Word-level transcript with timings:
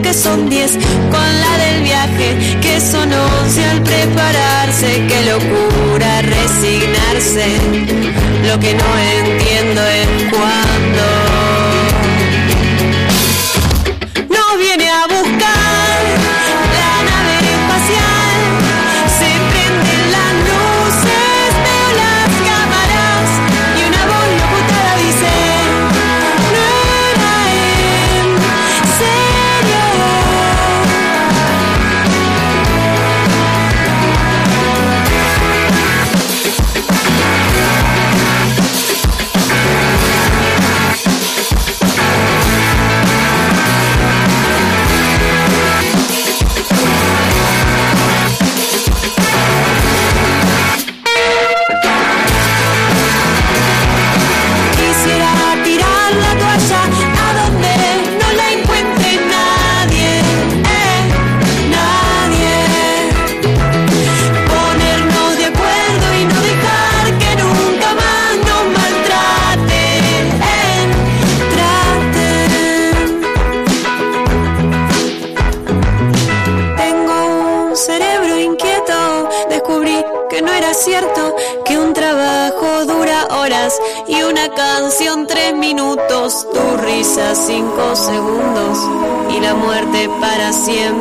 que 0.00 0.14
son 0.14 0.48
10, 0.48 0.78
con 1.10 1.40
la 1.40 1.58
del 1.58 1.82
viaje 1.82 2.36
que 2.62 2.80
son 2.80 3.12
11 3.12 3.64
al 3.64 3.82
prepararse, 3.82 5.04
qué 5.08 5.24
locura 5.28 6.22
resignarse, 6.22 7.46
lo 8.46 8.60
que 8.60 8.74
no 8.74 8.98
entiendo 8.98 9.82
es 9.84 10.30
cuándo. 10.30 11.25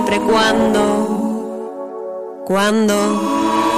Siempre. 0.06 0.20
¿Cuándo? 0.22 0.84
¿Cuándo? 2.46 3.75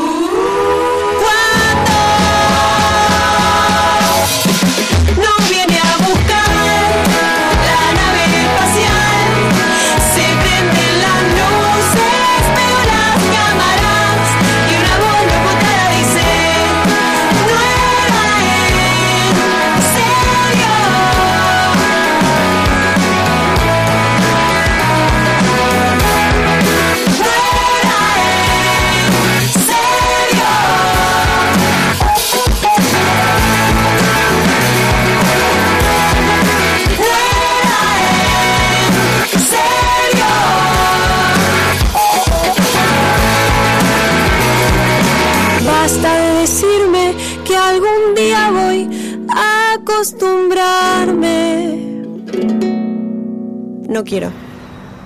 No 53.97 54.03
quiero. 54.03 54.31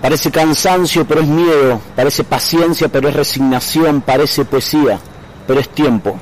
Parece 0.01 0.29
cansancio, 0.31 1.05
pero 1.07 1.21
es 1.21 1.27
miedo. 1.27 1.79
Parece 1.95 2.25
paciencia, 2.25 2.89
pero 2.89 3.07
es 3.07 3.15
resignación. 3.15 4.01
Parece 4.01 4.43
poesía, 4.43 4.99
pero 5.47 5.61
es 5.61 5.69
tiempo. 5.69 6.19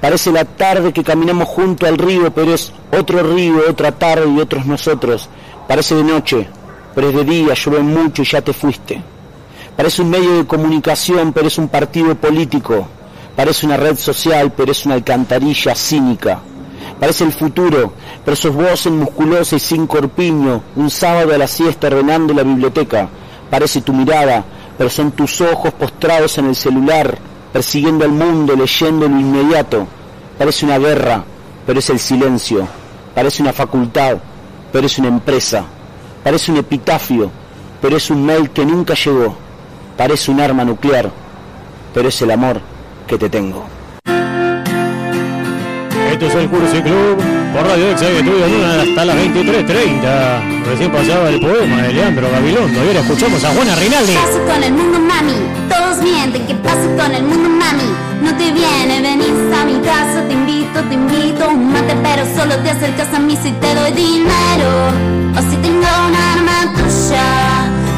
Parece 0.00 0.32
la 0.32 0.44
tarde 0.44 0.92
que 0.92 1.04
caminamos 1.04 1.46
junto 1.46 1.86
al 1.86 1.96
río, 1.96 2.34
pero 2.34 2.52
es 2.52 2.72
otro 2.98 3.22
río, 3.22 3.62
otra 3.68 3.92
tarde 3.92 4.28
y 4.28 4.40
otros 4.40 4.66
nosotros. 4.66 5.28
Parece 5.68 5.94
de 5.94 6.02
noche, 6.02 6.48
pero 6.96 7.10
es 7.10 7.14
de 7.14 7.22
día, 7.22 7.54
llueve 7.54 7.84
mucho 7.84 8.22
y 8.22 8.24
ya 8.24 8.40
te 8.40 8.52
fuiste. 8.52 9.00
Parece 9.76 10.02
un 10.02 10.10
medio 10.10 10.32
de 10.36 10.46
comunicación, 10.48 11.32
pero 11.32 11.46
es 11.46 11.58
un 11.58 11.68
partido 11.68 12.16
político. 12.16 12.88
Parece 13.36 13.66
una 13.66 13.76
red 13.76 13.96
social, 13.96 14.52
pero 14.56 14.72
es 14.72 14.84
una 14.84 14.96
alcantarilla 14.96 15.76
cínica. 15.76 16.40
Parece 17.00 17.24
el 17.24 17.32
futuro, 17.32 17.94
pero 18.26 18.36
sos 18.36 18.54
vos 18.54 18.84
en 18.84 18.98
musculosa 18.98 19.56
y 19.56 19.58
sin 19.58 19.86
corpiño, 19.86 20.62
un 20.76 20.90
sábado 20.90 21.34
a 21.34 21.38
la 21.38 21.46
siesta 21.46 21.86
ordenando 21.86 22.34
la 22.34 22.42
biblioteca. 22.42 23.08
Parece 23.50 23.80
tu 23.80 23.94
mirada, 23.94 24.44
pero 24.76 24.90
son 24.90 25.10
tus 25.12 25.40
ojos 25.40 25.72
postrados 25.72 26.36
en 26.36 26.44
el 26.44 26.54
celular, 26.54 27.16
persiguiendo 27.54 28.04
al 28.04 28.12
mundo, 28.12 28.54
leyendo 28.54 29.08
lo 29.08 29.18
inmediato. 29.18 29.86
Parece 30.36 30.66
una 30.66 30.78
guerra, 30.78 31.24
pero 31.66 31.78
es 31.78 31.88
el 31.88 31.98
silencio. 31.98 32.68
Parece 33.14 33.42
una 33.42 33.54
facultad, 33.54 34.18
pero 34.70 34.86
es 34.86 34.98
una 34.98 35.08
empresa. 35.08 35.64
Parece 36.22 36.52
un 36.52 36.58
epitafio, 36.58 37.30
pero 37.80 37.96
es 37.96 38.10
un 38.10 38.26
mail 38.26 38.50
que 38.50 38.66
nunca 38.66 38.92
llegó. 38.92 39.34
Parece 39.96 40.30
un 40.30 40.40
arma 40.40 40.66
nuclear, 40.66 41.10
pero 41.94 42.10
es 42.10 42.20
el 42.20 42.30
amor 42.30 42.60
que 43.06 43.16
te 43.16 43.30
tengo. 43.30 43.79
Esto 46.20 46.38
es 46.38 46.44
el 46.44 46.50
Cursi 46.50 46.82
Club 46.82 47.16
por 47.54 47.66
Radio 47.66 47.92
Exa 47.92 48.04
que 48.04 48.18
estuvieron 48.18 48.62
hasta 48.62 49.04
las 49.06 49.16
23.30. 49.16 50.64
Recién 50.66 50.92
pasaba 50.92 51.30
el 51.30 51.40
poema 51.40 51.80
de 51.80 51.94
Leandro 51.94 52.28
Gabilondo 52.30 52.84
y 52.84 52.88
ahora 52.88 53.00
escuchamos 53.00 53.42
a 53.42 53.48
Juana 53.48 53.74
Rinaldi. 53.76 54.12
¿Qué 54.12 54.18
pasa 54.18 54.52
con 54.52 54.62
el 54.62 54.72
mundo, 54.74 55.00
mami? 55.00 55.32
Todos 55.70 56.02
mienten. 56.02 56.46
¿Qué 56.46 56.54
pasa 56.56 56.84
con 56.98 57.14
el 57.14 57.22
mundo, 57.22 57.48
mami? 57.48 57.88
No 58.20 58.36
te 58.36 58.52
viene, 58.52 59.00
venís 59.00 59.32
a 59.58 59.64
mi 59.64 59.80
casa, 59.80 60.22
te 60.28 60.34
invito, 60.34 60.82
te 60.90 60.94
invito 60.94 61.48
un 61.48 61.72
mate, 61.72 61.96
pero 62.02 62.26
solo 62.36 62.54
te 62.56 62.68
acercas 62.68 63.14
a 63.14 63.18
mí 63.18 63.38
si 63.42 63.52
te 63.52 63.74
doy 63.74 63.92
dinero. 63.92 64.68
O 65.38 65.40
si 65.48 65.56
tengo 65.56 65.88
una 66.06 66.32
arma 66.34 66.74
tuya 66.76 67.24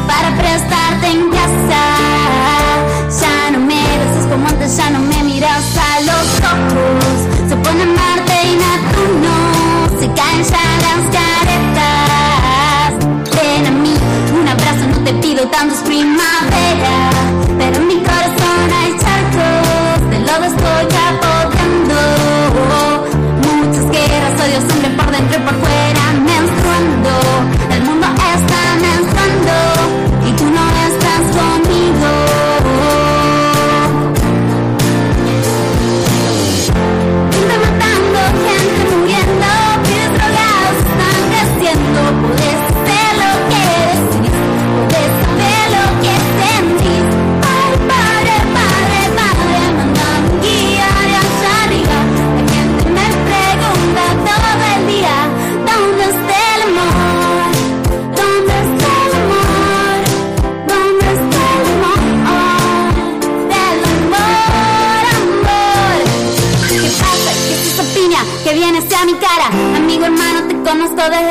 para 0.07 0.33
prestarte 0.37 1.07
en 1.07 1.29
casa. 1.29 1.81
Ya 3.19 3.51
no 3.51 3.59
me 3.59 3.83
besas 3.99 4.25
como 4.31 4.47
antes, 4.47 4.77
ya 4.77 4.89
no 4.91 4.99
me 4.99 5.23
miras 5.23 5.75
a 5.75 5.99
los 5.99 6.39
ojos 6.39 7.32
pone 7.73 7.85
Marte 7.85 8.33
y 8.43 8.55
Neptuno, 8.55 9.33
se 9.99 10.07
caen 10.13 10.39
las 10.39 11.03
caretas. 11.17 12.89
Ven 13.35 13.65
a 13.67 13.71
mí, 13.71 13.95
un 14.39 14.47
abrazo, 14.47 14.87
no 14.91 14.97
te 15.03 15.13
pido 15.13 15.47
tantos 15.47 15.79
primavera, 15.79 17.09
pero 17.57 17.75
en 17.77 17.87
mi 17.87 17.97
corazón 17.97 18.67
hay 18.79 18.91
charcos, 19.01 20.09
de 20.11 20.19
lodo 20.19 20.45
estoy 20.53 20.85
capoteando. 20.97 21.99
Muchas 23.47 23.85
guerras, 23.91 24.33
odio 24.43 24.59
siempre 24.69 24.89
por 24.91 25.11
dentro 25.11 25.35
y 25.37 25.41
por 25.41 25.55
fuera, 25.61 25.82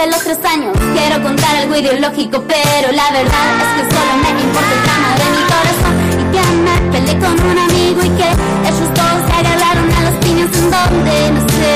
de 0.02 0.10
los 0.10 0.20
tres 0.24 0.38
años. 0.44 0.76
Quiero 0.94 1.22
contar 1.22 1.54
algo 1.56 1.76
ideológico 1.76 2.42
Pero 2.48 2.92
la 2.92 3.10
verdad 3.12 3.46
es 3.62 3.70
que 3.76 3.94
solo 3.94 4.12
me 4.22 4.30
importa 4.42 4.72
el 4.74 4.82
drama 4.82 5.10
de 5.20 5.26
mi 5.36 5.42
corazón. 5.52 5.94
Y 6.20 6.24
que 6.34 6.42
me 6.66 6.74
peleé 6.92 7.18
con 7.20 7.34
un 7.50 7.58
amigo 7.58 8.00
Y 8.02 8.10
que 8.18 8.28
ellos 8.68 8.88
todos 8.94 9.20
se 9.26 9.32
agarraron 9.32 9.88
a 9.92 10.00
las 10.02 10.14
piñas 10.24 10.50
En 10.58 10.70
donde 10.70 11.30
no 11.30 11.40
sé. 11.50 11.74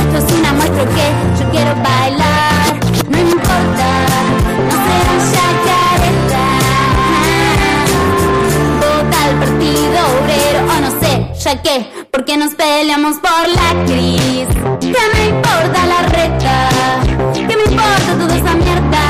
Esto 0.00 0.16
es 0.18 0.38
una 0.38 0.52
muestra 0.52 0.84
que 0.96 1.06
yo 1.38 1.50
quiero 1.50 1.74
bailar. 1.76 2.72
No 3.04 3.10
me 3.10 3.30
importa 3.30 3.88
No 4.68 4.76
será 4.84 5.14
chacareta 5.32 6.44
Vota 8.80 9.18
al 9.24 9.34
partido 9.40 9.98
obrero 10.20 10.58
O 10.72 10.80
no 10.84 10.90
sé, 11.00 11.12
ya 11.42 11.62
que 11.62 12.06
Porque 12.10 12.36
nos 12.36 12.54
peleamos 12.54 13.16
por 13.16 13.48
la 13.48 13.84
crisis. 13.86 14.48
Me 14.82 15.28
importa 15.28 15.86
la 15.86 16.02
reta. 16.08 17.05
¿Qué 18.16 18.24
me 18.24 18.24
importa 18.24 18.24
toda 18.24 18.34
esa 18.36 18.54
mierda? 18.56 19.02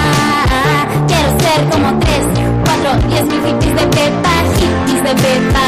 Quiero 1.07 1.29
ser 1.39 1.61
como 1.71 1.99
tres, 2.01 2.25
cuatro, 2.65 2.91
diez 3.09 3.25
mil 3.25 3.41
hippies 3.47 3.75
de 3.75 3.87
pepa, 3.87 4.33
hippies 4.59 5.03
de 5.05 5.15
pepa. 5.23 5.67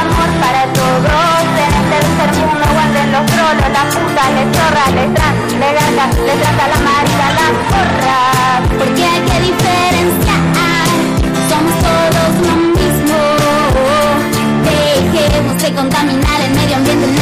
Amor 0.00 0.30
para 0.42 0.62
todos, 0.72 1.42
en 1.54 1.72
el 1.78 1.86
tercer 1.90 2.30
mundo 2.46 2.66
guarden 2.74 3.08
los 3.12 3.24
trolos, 3.26 3.70
las 3.70 3.86
putas, 3.94 4.28
les 4.34 4.48
chorras, 4.56 4.90
les 4.94 5.08
trans, 5.14 5.38
les 5.60 5.72
gargas, 5.78 6.10
les 6.26 6.36
trata 6.42 6.64
la 6.72 6.78
marica, 6.88 7.26
las 7.38 7.54
porras. 7.70 8.60
Porque 8.78 9.02
hay 9.04 9.20
que 9.28 9.36
diferenciar, 9.48 10.42
somos 11.48 11.74
todos 11.86 12.32
lo 12.46 12.54
mismo. 12.74 13.18
Dejemos 15.12 15.62
de 15.62 15.68
contaminar 15.74 16.40
el 16.40 16.52
medio 16.54 16.76
ambiente. 16.76 17.19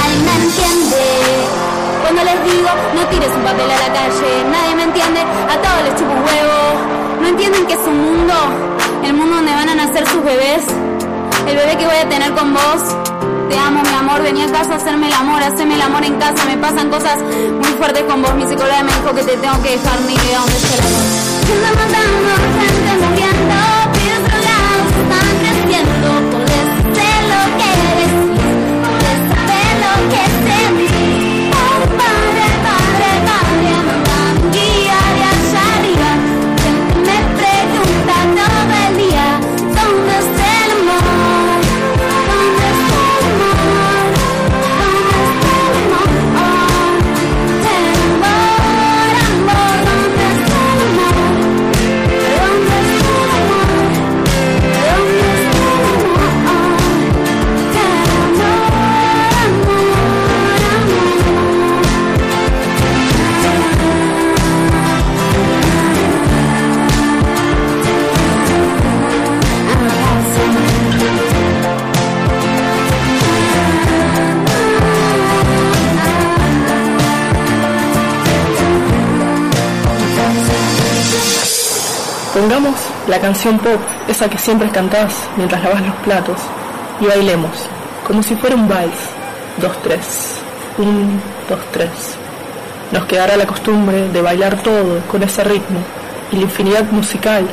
Cuando 2.18 2.34
les 2.34 2.42
digo, 2.52 2.68
no 2.96 3.06
tires 3.10 3.30
un 3.30 3.44
papel 3.44 3.70
a 3.70 3.78
la 3.78 3.92
calle, 3.94 4.42
nadie 4.50 4.74
me 4.74 4.82
entiende, 4.82 5.20
a 5.20 5.54
todos 5.62 5.84
les 5.84 5.94
chupo 5.94 6.10
un 6.10 6.18
huevo. 6.26 6.58
No 7.20 7.28
entienden 7.28 7.64
que 7.64 7.74
es 7.74 7.86
un 7.86 7.96
mundo, 7.96 8.34
el 9.04 9.14
mundo 9.14 9.36
donde 9.36 9.54
van 9.54 9.68
a 9.68 9.76
nacer 9.76 10.04
sus 10.08 10.24
bebés, 10.24 10.64
el 11.46 11.56
bebé 11.56 11.76
que 11.76 11.86
voy 11.86 11.94
a 11.94 12.08
tener 12.08 12.34
con 12.34 12.52
vos. 12.52 12.82
Te 13.48 13.56
amo, 13.56 13.82
mi 13.82 13.94
amor, 13.94 14.20
vení 14.20 14.42
a 14.42 14.50
casa 14.50 14.72
a 14.72 14.76
hacerme 14.78 15.06
el 15.06 15.12
amor, 15.12 15.40
hacerme 15.44 15.76
el 15.76 15.82
amor 15.82 16.02
en 16.02 16.18
casa, 16.18 16.44
me 16.44 16.56
pasan 16.56 16.90
cosas 16.90 17.22
muy 17.22 17.70
fuertes 17.78 18.02
con 18.02 18.20
vos. 18.20 18.34
Mi 18.34 18.48
psicóloga 18.48 18.82
me 18.82 18.90
dijo 18.90 19.14
que 19.14 19.22
te 19.22 19.36
tengo 19.36 19.62
que 19.62 19.78
dejar 19.78 20.00
ni 20.00 20.16
de 20.16 20.34
dónde 20.34 20.56
está 20.56 20.74
canción 83.38 83.58
pop, 83.58 83.80
esa 84.08 84.28
que 84.28 84.36
siempre 84.36 84.68
cantás 84.68 85.14
mientras 85.36 85.62
lavas 85.62 85.86
los 85.86 85.94
platos, 85.98 86.40
y 87.00 87.06
bailemos, 87.06 87.52
como 88.04 88.20
si 88.20 88.34
fuera 88.34 88.56
un 88.56 88.66
vals. 88.66 88.98
Dos, 89.58 89.80
tres. 89.80 90.40
Un, 90.76 91.20
dos, 91.48 91.60
tres. 91.70 92.16
Nos 92.90 93.04
quedará 93.04 93.36
la 93.36 93.46
costumbre 93.46 94.08
de 94.08 94.22
bailar 94.22 94.60
todo 94.60 94.98
con 95.08 95.22
ese 95.22 95.44
ritmo, 95.44 95.78
y 96.32 96.36
la 96.36 96.42
infinidad 96.42 96.82
musical, 96.90 97.46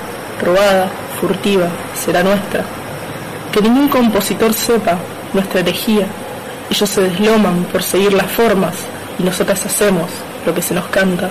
robada, 0.44 0.90
furtiva, 1.22 1.68
será 1.94 2.24
nuestra. 2.24 2.64
Que 3.52 3.62
ningún 3.62 3.88
compositor 3.88 4.56
sepa 4.56 4.98
nuestra 5.34 5.60
herejía. 5.60 6.08
Ellos 6.68 6.90
se 6.90 7.02
desloman 7.02 7.64
por 7.66 7.84
seguir 7.84 8.12
las 8.14 8.32
formas, 8.32 8.74
y 9.20 9.24
nosotras 9.24 9.64
hacemos 9.64 10.10
lo 10.48 10.52
que 10.52 10.64
se 10.64 10.74
nos 10.74 10.86
canta. 10.86 11.30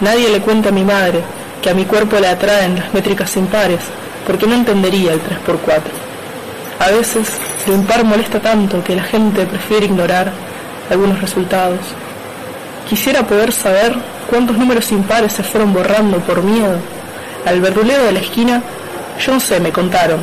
Nadie 0.00 0.28
le 0.28 0.40
cuenta 0.40 0.68
a 0.68 0.72
mi 0.72 0.84
madre 0.84 1.24
que 1.66 1.70
a 1.70 1.74
mi 1.74 1.84
cuerpo 1.84 2.20
le 2.20 2.28
atraen 2.28 2.76
las 2.76 2.94
métricas 2.94 3.36
impares, 3.36 3.80
porque 4.24 4.46
no 4.46 4.54
entendería 4.54 5.14
el 5.14 5.20
3x4. 5.20 5.80
A 6.78 6.90
veces 6.92 7.26
lo 7.66 7.74
impar 7.74 8.04
molesta 8.04 8.38
tanto 8.38 8.84
que 8.84 8.94
la 8.94 9.02
gente 9.02 9.44
prefiere 9.46 9.86
ignorar 9.86 10.30
algunos 10.88 11.20
resultados. 11.20 11.80
Quisiera 12.88 13.26
poder 13.26 13.50
saber 13.50 13.96
cuántos 14.30 14.56
números 14.56 14.92
impares 14.92 15.32
se 15.32 15.42
fueron 15.42 15.72
borrando 15.72 16.20
por 16.20 16.40
miedo. 16.44 16.78
Al 17.44 17.60
verdulero 17.60 18.04
de 18.04 18.12
la 18.12 18.20
esquina, 18.20 18.62
yo 19.18 19.32
no 19.32 19.40
sé, 19.40 19.58
me 19.58 19.72
contaron. 19.72 20.20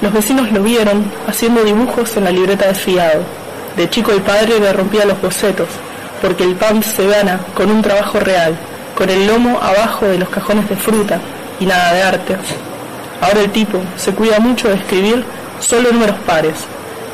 Los 0.00 0.14
vecinos 0.14 0.50
lo 0.50 0.62
vieron 0.62 1.04
haciendo 1.28 1.62
dibujos 1.62 2.16
en 2.16 2.24
la 2.24 2.30
libreta 2.30 2.68
de 2.68 2.74
fiado. 2.74 3.20
De 3.76 3.90
chico 3.90 4.12
el 4.12 4.22
padre 4.22 4.58
le 4.58 4.72
rompía 4.72 5.04
los 5.04 5.20
bocetos, 5.20 5.68
porque 6.22 6.44
el 6.44 6.54
pan 6.54 6.82
se 6.82 7.06
gana 7.06 7.38
con 7.52 7.70
un 7.70 7.82
trabajo 7.82 8.18
real, 8.18 8.56
con 9.00 9.08
el 9.08 9.26
lomo 9.26 9.58
abajo 9.62 10.04
de 10.04 10.18
los 10.18 10.28
cajones 10.28 10.68
de 10.68 10.76
fruta 10.76 11.18
y 11.58 11.64
nada 11.64 11.94
de 11.94 12.02
arte. 12.02 12.36
Ahora 13.22 13.40
el 13.40 13.50
tipo 13.50 13.80
se 13.96 14.12
cuida 14.12 14.38
mucho 14.40 14.68
de 14.68 14.74
escribir 14.74 15.24
solo 15.58 15.90
números 15.90 16.16
pares, 16.26 16.66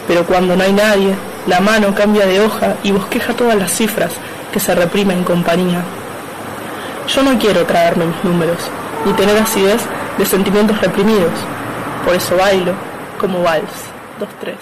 pero 0.08 0.26
cuando 0.26 0.56
no 0.56 0.64
hay 0.64 0.72
nadie, 0.72 1.14
la 1.46 1.60
mano 1.60 1.94
cambia 1.94 2.26
de 2.26 2.40
hoja 2.40 2.74
y 2.82 2.90
bosqueja 2.90 3.34
todas 3.34 3.54
las 3.54 3.70
cifras 3.70 4.10
que 4.52 4.58
se 4.58 4.74
reprimen 4.74 5.18
en 5.18 5.24
compañía. 5.24 5.84
Yo 7.06 7.22
no 7.22 7.38
quiero 7.38 7.64
traerme 7.64 8.06
mis 8.06 8.24
números, 8.24 8.58
ni 9.04 9.12
tener 9.12 9.38
acidez 9.38 9.82
de 10.18 10.26
sentimientos 10.26 10.80
reprimidos. 10.80 11.30
Por 12.04 12.16
eso 12.16 12.36
bailo 12.36 12.72
como 13.20 13.44
vals. 13.44 13.70
Dos, 14.18 14.28
tres. 14.40 14.56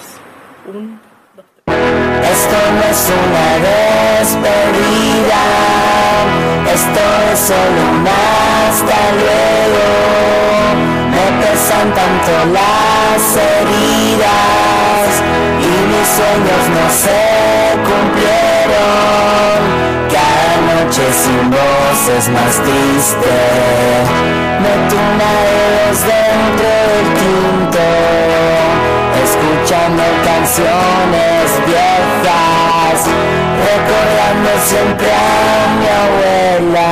Un, 0.71 1.01
dos, 1.35 1.45
tres. 1.65 1.75
Esto 2.21 2.57
no 2.75 2.83
es 2.83 3.11
una 3.25 3.47
despedida, 4.19 5.41
esto 6.73 7.03
es 7.31 7.39
solo 7.39 7.79
un 7.91 8.05
hasta 8.07 8.99
luego. 9.21 9.85
Me 11.13 11.25
pesan 11.41 11.87
tanto 11.93 12.31
las 12.57 13.21
heridas 13.51 15.09
y 15.59 15.71
mis 15.91 16.07
sueños 16.17 16.63
no 16.75 16.85
se 17.03 17.21
cumplieron. 17.87 19.57
Cada 20.15 20.53
noche 20.73 21.03
sin 21.21 21.43
vos 21.49 21.99
es 22.17 22.25
más 22.29 22.53
triste. 22.63 23.33
Una 24.95 25.31
dedos 25.43 25.99
dentro 26.05 26.71
del 26.89 27.07
tinto 27.19 27.85
escuchando 29.25 30.03
canciones 30.23 31.45
viejas, 31.65 32.64
recordando 33.69 34.51
siempre 34.63 35.09
a 35.11 35.67
mi 35.79 35.87
abuela, 36.05 36.89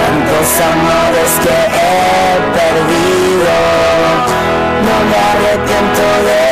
tantos 0.00 0.48
amores 0.72 1.30
que 1.42 1.56
he 1.78 2.30
perdido, 2.58 3.54
no 4.86 4.96
me 5.08 5.18
arrepiento 5.32 6.04
de 6.28 6.44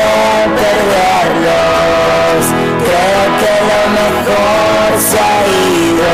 perderlos, 0.62 2.40
creo 2.86 3.22
que 3.40 3.52
lo 3.70 3.82
mejor 4.00 4.88
se 5.08 5.16
ha 5.18 5.38
ido 5.86 6.12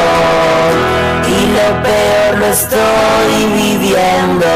y 1.26 1.38
lo 1.57 1.69
peor 1.83 2.31
lo 2.38 2.47
estoy 2.47 3.33
viviendo. 3.55 4.50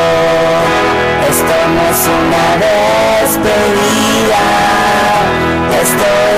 Esto 1.28 1.56
no 1.74 1.82
es 1.92 2.02
una 2.18 2.46
despedida, 3.22 4.44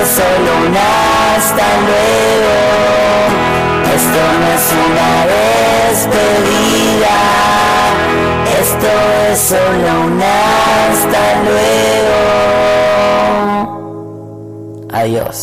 solo 0.05 0.51
un 0.67 0.75
hasta 0.75 1.67
luego. 1.87 2.55
Esto 3.95 4.21
no 4.39 4.47
es 4.55 4.67
una 4.85 5.09
despedida, 5.91 7.17
esto 8.61 8.91
es 9.31 9.39
solo 9.39 9.89
un 10.05 10.21
hasta 10.21 11.23
luego. 11.45 12.17
Adiós. 14.91 15.37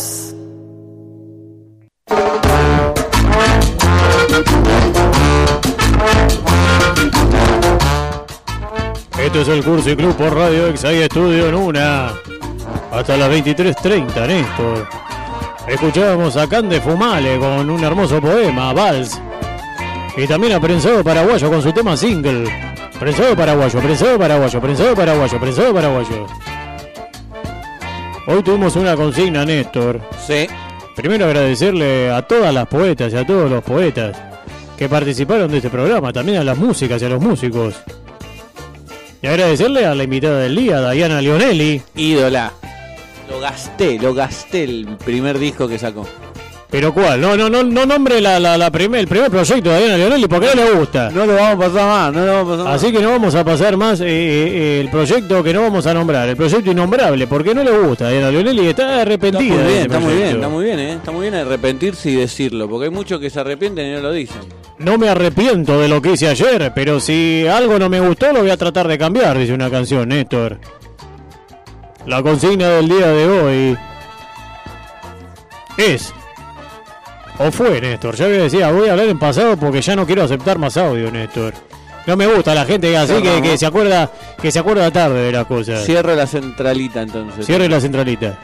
Esto 9.17 9.41
es 9.41 9.47
el 9.47 9.63
Curso 9.63 9.89
y 9.91 9.95
Club 9.95 10.15
por 10.15 10.35
Radio 10.35 10.67
Exa 10.67 10.91
y 10.91 10.97
Estudio 10.97 11.47
en 11.47 11.55
una. 11.55 12.11
Hasta 12.91 13.15
las 13.15 13.29
23.30, 13.29 14.27
Néstor. 14.27 14.87
Escuchábamos 15.65 16.35
a 16.35 16.47
Cande 16.47 16.81
Fumale 16.81 17.39
con 17.39 17.69
un 17.69 17.81
hermoso 17.83 18.19
poema, 18.19 18.73
Vals. 18.73 19.21
Y 20.17 20.27
también 20.27 20.53
a 20.53 20.59
Prensado 20.59 21.01
Paraguayo 21.01 21.49
con 21.49 21.61
su 21.61 21.71
tema 21.71 21.95
single. 21.95 22.43
Prensado 22.99 23.33
Paraguayo, 23.35 23.79
Prensado 23.79 24.19
Paraguayo, 24.19 24.59
Prensado 24.59 24.95
Paraguayo, 24.95 25.39
Prensado 25.39 25.73
Paraguayo. 25.73 26.27
Hoy 28.27 28.43
tuvimos 28.43 28.75
una 28.75 28.95
consigna, 28.97 29.45
Néstor. 29.45 30.01
Sí. 30.27 30.47
Primero 30.95 31.25
agradecerle 31.25 32.11
a 32.11 32.21
todas 32.23 32.53
las 32.53 32.67
poetas 32.67 33.13
y 33.13 33.17
a 33.17 33.25
todos 33.25 33.49
los 33.49 33.63
poetas 33.63 34.17
que 34.77 34.89
participaron 34.89 35.49
de 35.49 35.57
este 35.57 35.69
programa, 35.69 36.11
también 36.11 36.39
a 36.39 36.43
las 36.43 36.57
músicas 36.57 37.01
y 37.01 37.05
a 37.05 37.09
los 37.09 37.21
músicos. 37.21 37.75
Y 39.21 39.27
agradecerle 39.27 39.85
a 39.85 39.95
la 39.95 40.03
invitada 40.03 40.39
del 40.39 40.55
día, 40.55 40.89
Diana 40.91 41.21
Leonelli. 41.21 41.81
Ídola. 41.95 42.51
Lo 43.31 43.39
gasté, 43.39 43.97
lo 43.97 44.13
gasté 44.13 44.65
el 44.65 44.85
primer 45.05 45.39
disco 45.39 45.65
que 45.67 45.79
sacó. 45.79 46.05
¿Pero 46.69 46.93
cuál? 46.93 47.19
No, 47.19 47.35
no, 47.35 47.49
no, 47.49 47.63
no 47.63 47.85
nombre 47.85 48.21
la, 48.21 48.39
la, 48.39 48.57
la 48.57 48.71
primer, 48.71 49.01
el 49.01 49.07
primer 49.07 49.29
proyecto 49.29 49.69
de 49.71 49.79
Diana 49.79 49.97
Leonelli 49.97 50.27
porque 50.27 50.47
no 50.55 50.63
le 50.63 50.71
gusta. 50.71 51.09
No 51.11 51.25
lo 51.25 51.35
vamos 51.35 51.53
a 51.65 51.69
pasar 51.69 51.87
más, 51.87 52.13
no 52.13 52.25
lo 52.25 52.31
vamos 52.33 52.47
a 52.47 52.51
pasar 52.57 52.65
más. 52.65 52.75
Así 52.83 52.91
que 52.93 52.99
no 53.01 53.09
vamos 53.09 53.35
a 53.35 53.43
pasar 53.43 53.77
más 53.77 53.99
eh, 54.01 54.05
eh, 54.07 54.79
el 54.81 54.89
proyecto 54.89 55.43
que 55.43 55.53
no 55.53 55.61
vamos 55.63 55.85
a 55.85 55.93
nombrar, 55.93 56.29
el 56.29 56.37
proyecto 56.37 56.71
innombrable, 56.71 57.27
porque 57.27 57.53
no 57.53 57.63
le 57.63 57.71
gusta. 57.71 58.09
Diana 58.09 58.31
Leonelli 58.31 58.67
está 58.67 59.01
arrepentida. 59.01 59.53
Está 59.55 59.63
muy 59.63 59.73
bien, 59.73 59.81
está 59.81 59.99
muy 59.99 60.13
bien, 60.13 60.27
está 60.35 60.49
muy 60.49 60.63
bien, 60.65 60.79
¿eh? 60.79 60.93
Está 60.93 61.11
muy 61.11 61.21
bien 61.23 61.35
arrepentirse 61.35 62.09
y 62.09 62.15
decirlo, 62.15 62.69
porque 62.69 62.85
hay 62.85 62.91
muchos 62.91 63.19
que 63.19 63.29
se 63.29 63.39
arrepienten 63.39 63.87
y 63.87 63.91
no 63.91 63.99
lo 63.99 64.11
dicen. 64.13 64.41
No 64.77 64.97
me 64.97 65.09
arrepiento 65.09 65.77
de 65.79 65.89
lo 65.89 66.01
que 66.01 66.13
hice 66.13 66.27
ayer, 66.29 66.71
pero 66.73 66.99
si 67.01 67.45
algo 67.47 67.79
no 67.79 67.89
me 67.89 67.99
gustó 67.99 68.31
lo 68.31 68.41
voy 68.41 68.49
a 68.49 68.57
tratar 68.57 68.87
de 68.87 68.97
cambiar, 68.97 69.37
dice 69.37 69.53
una 69.53 69.69
canción, 69.69 70.07
Néstor. 70.09 70.57
La 72.05 72.23
consigna 72.23 72.69
del 72.69 72.89
día 72.89 73.07
de 73.07 73.27
hoy 73.27 73.77
es 75.77 76.13
o 77.37 77.51
fue, 77.51 77.81
Néstor. 77.81 78.15
Ya 78.15 78.27
decía, 78.27 78.71
voy 78.71 78.87
a 78.87 78.91
hablar 78.91 79.07
en 79.07 79.17
pasado 79.17 79.57
porque 79.57 79.81
ya 79.81 79.95
no 79.95 80.05
quiero 80.05 80.23
aceptar 80.23 80.59
más 80.59 80.77
audio, 80.77 81.11
Néstor. 81.11 81.53
No 82.05 82.17
me 82.17 82.27
gusta 82.27 82.53
la 82.53 82.65
gente 82.65 82.95
así 82.97 83.21
que, 83.21 83.41
que 83.41 83.57
se 83.57 83.65
acuerda 83.65 84.11
que 84.41 84.51
se 84.51 84.59
acuerda 84.59 84.89
tarde 84.91 85.23
de 85.23 85.31
las 85.31 85.45
cosas. 85.45 85.85
Cierre 85.85 86.15
la 86.15 86.27
centralita 86.27 87.01
entonces. 87.01 87.45
Cierre 87.45 87.69
la 87.69 87.79
centralita. 87.79 88.39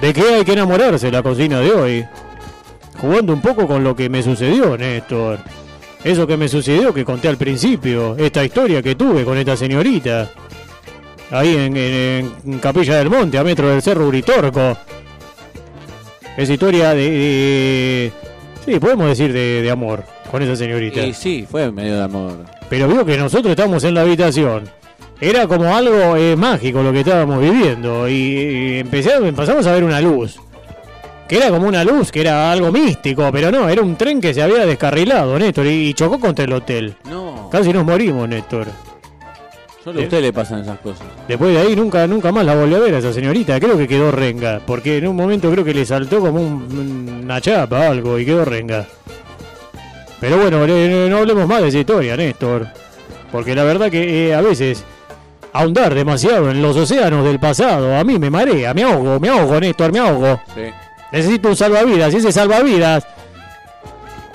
¿De 0.00 0.12
qué 0.12 0.34
hay 0.36 0.44
que 0.44 0.52
enamorarse 0.52 1.10
la 1.10 1.22
cocina 1.22 1.60
de 1.60 1.72
hoy? 1.72 2.06
Jugando 3.00 3.32
un 3.32 3.40
poco 3.40 3.66
con 3.66 3.82
lo 3.82 3.96
que 3.96 4.08
me 4.08 4.22
sucedió, 4.22 4.76
Néstor. 4.76 5.38
Eso 6.04 6.26
que 6.26 6.36
me 6.36 6.48
sucedió 6.48 6.94
que 6.94 7.04
conté 7.04 7.28
al 7.28 7.36
principio. 7.36 8.16
Esta 8.16 8.44
historia 8.44 8.82
que 8.82 8.94
tuve 8.94 9.24
con 9.24 9.36
esta 9.38 9.56
señorita. 9.56 10.30
Ahí 11.30 11.56
en, 11.56 11.76
en- 11.76 12.32
en 12.46 12.58
Capilla 12.60 12.96
del 12.98 13.10
Monte, 13.10 13.38
a 13.38 13.44
metro 13.44 13.68
del 13.68 13.82
Cerro 13.82 14.06
Uritorco. 14.06 14.76
Esa 16.36 16.52
historia 16.52 16.90
de... 16.94 17.10
de- 17.10 18.12
sí, 18.64 18.78
podemos 18.78 19.08
decir 19.08 19.32
de, 19.32 19.62
de 19.62 19.70
amor 19.70 20.04
con 20.30 20.42
esa 20.42 20.54
señorita. 20.54 21.00
Y 21.04 21.14
sí, 21.14 21.46
fue 21.50 21.70
medio 21.72 21.96
de 21.96 22.02
amor. 22.04 22.44
Pero 22.68 22.88
vio 22.88 23.04
que 23.04 23.16
nosotros 23.16 23.50
estamos 23.50 23.82
en 23.84 23.94
la 23.94 24.02
habitación. 24.02 24.64
Era 25.20 25.46
como 25.46 25.74
algo 25.74 26.14
eh, 26.16 26.36
mágico 26.36 26.82
lo 26.82 26.92
que 26.92 27.00
estábamos 27.00 27.40
viviendo. 27.40 28.08
Y, 28.08 28.12
y 28.12 28.78
empecé- 28.80 29.14
empezamos 29.26 29.66
a 29.66 29.72
ver 29.72 29.82
una 29.84 30.00
luz. 30.00 30.36
Que 31.26 31.38
era 31.38 31.48
como 31.48 31.66
una 31.66 31.82
luz, 31.82 32.12
que 32.12 32.20
era 32.20 32.52
algo 32.52 32.70
místico. 32.70 33.30
Pero 33.32 33.50
no, 33.50 33.68
era 33.68 33.82
un 33.82 33.96
tren 33.96 34.20
que 34.20 34.34
se 34.34 34.42
había 34.42 34.66
descarrilado, 34.66 35.38
Néstor. 35.38 35.66
Y, 35.66 35.88
y 35.88 35.94
chocó 35.94 36.20
contra 36.20 36.44
el 36.44 36.52
hotel. 36.52 36.94
No, 37.10 37.48
Casi 37.50 37.72
nos 37.72 37.84
morimos, 37.84 38.28
Néstor. 38.28 38.66
Solo 39.86 40.00
a 40.00 40.02
usted 40.02 40.20
le 40.20 40.32
pasan 40.32 40.60
esas 40.62 40.78
cosas. 40.80 41.06
Después 41.28 41.52
de 41.54 41.60
ahí 41.60 41.76
nunca 41.76 42.04
nunca 42.08 42.32
más 42.32 42.44
la 42.44 42.56
volví 42.56 42.74
a 42.74 42.78
ver 42.80 42.94
a 42.96 42.98
esa 42.98 43.12
señorita. 43.12 43.60
Creo 43.60 43.78
que 43.78 43.86
quedó 43.86 44.10
renga. 44.10 44.60
Porque 44.66 44.98
en 44.98 45.06
un 45.06 45.14
momento 45.14 45.48
creo 45.50 45.64
que 45.64 45.72
le 45.72 45.86
saltó 45.86 46.18
como 46.20 46.40
un- 46.40 47.20
una 47.22 47.40
chapa 47.40 47.78
o 47.78 47.90
algo 47.92 48.18
y 48.18 48.26
quedó 48.26 48.44
renga. 48.44 48.84
Pero 50.20 50.38
bueno, 50.38 50.66
no 50.66 51.18
hablemos 51.18 51.46
más 51.46 51.62
de 51.62 51.68
esa 51.68 51.78
historia, 51.78 52.16
Néstor. 52.16 52.66
Porque 53.30 53.54
la 53.54 53.62
verdad 53.62 53.88
que 53.90 54.28
eh, 54.30 54.34
a 54.34 54.40
veces 54.40 54.82
ahondar 55.52 55.94
demasiado 55.94 56.50
en 56.50 56.60
los 56.62 56.76
océanos 56.76 57.24
del 57.24 57.38
pasado 57.38 57.96
a 57.96 58.02
mí 58.02 58.18
me 58.18 58.28
marea, 58.28 58.74
me 58.74 58.82
ahogo, 58.82 59.20
me 59.20 59.28
ahogo, 59.28 59.60
Néstor, 59.60 59.92
me 59.92 60.00
ahogo. 60.00 60.40
Sí. 60.54 60.62
Necesito 61.12 61.48
un 61.48 61.56
salvavidas 61.56 62.12
y 62.12 62.16
ese 62.16 62.32
salvavidas 62.32 63.06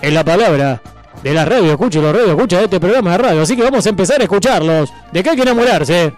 es 0.02 0.14
la 0.14 0.24
palabra 0.24 0.82
de 1.24 1.34
la 1.34 1.46
radio. 1.46 1.72
Escuche 1.72 2.02
los 2.02 2.14
radio, 2.14 2.32
escucha 2.32 2.62
este 2.62 2.80
programa 2.80 3.12
de 3.12 3.18
radio. 3.18 3.42
Así 3.42 3.56
que 3.56 3.64
vamos 3.64 3.86
a 3.86 3.90
empezar 3.90 4.20
a 4.20 4.24
escucharlos. 4.24 4.92
¿De 5.12 5.24
qué 5.24 5.32
hay 5.32 5.36
que 5.36 5.42
enamorarse? 5.44 6.14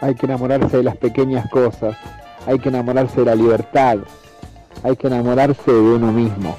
Hay 0.00 0.14
que 0.14 0.26
enamorarse 0.26 0.78
de 0.78 0.82
las 0.82 0.96
pequeñas 0.96 1.48
cosas. 1.50 1.96
Hay 2.46 2.58
que 2.58 2.68
enamorarse 2.70 3.20
de 3.20 3.26
la 3.26 3.34
libertad. 3.34 3.98
Hay 4.82 4.96
que 4.96 5.06
enamorarse 5.08 5.70
de 5.70 5.78
uno 5.78 6.10
mismo. 6.12 6.56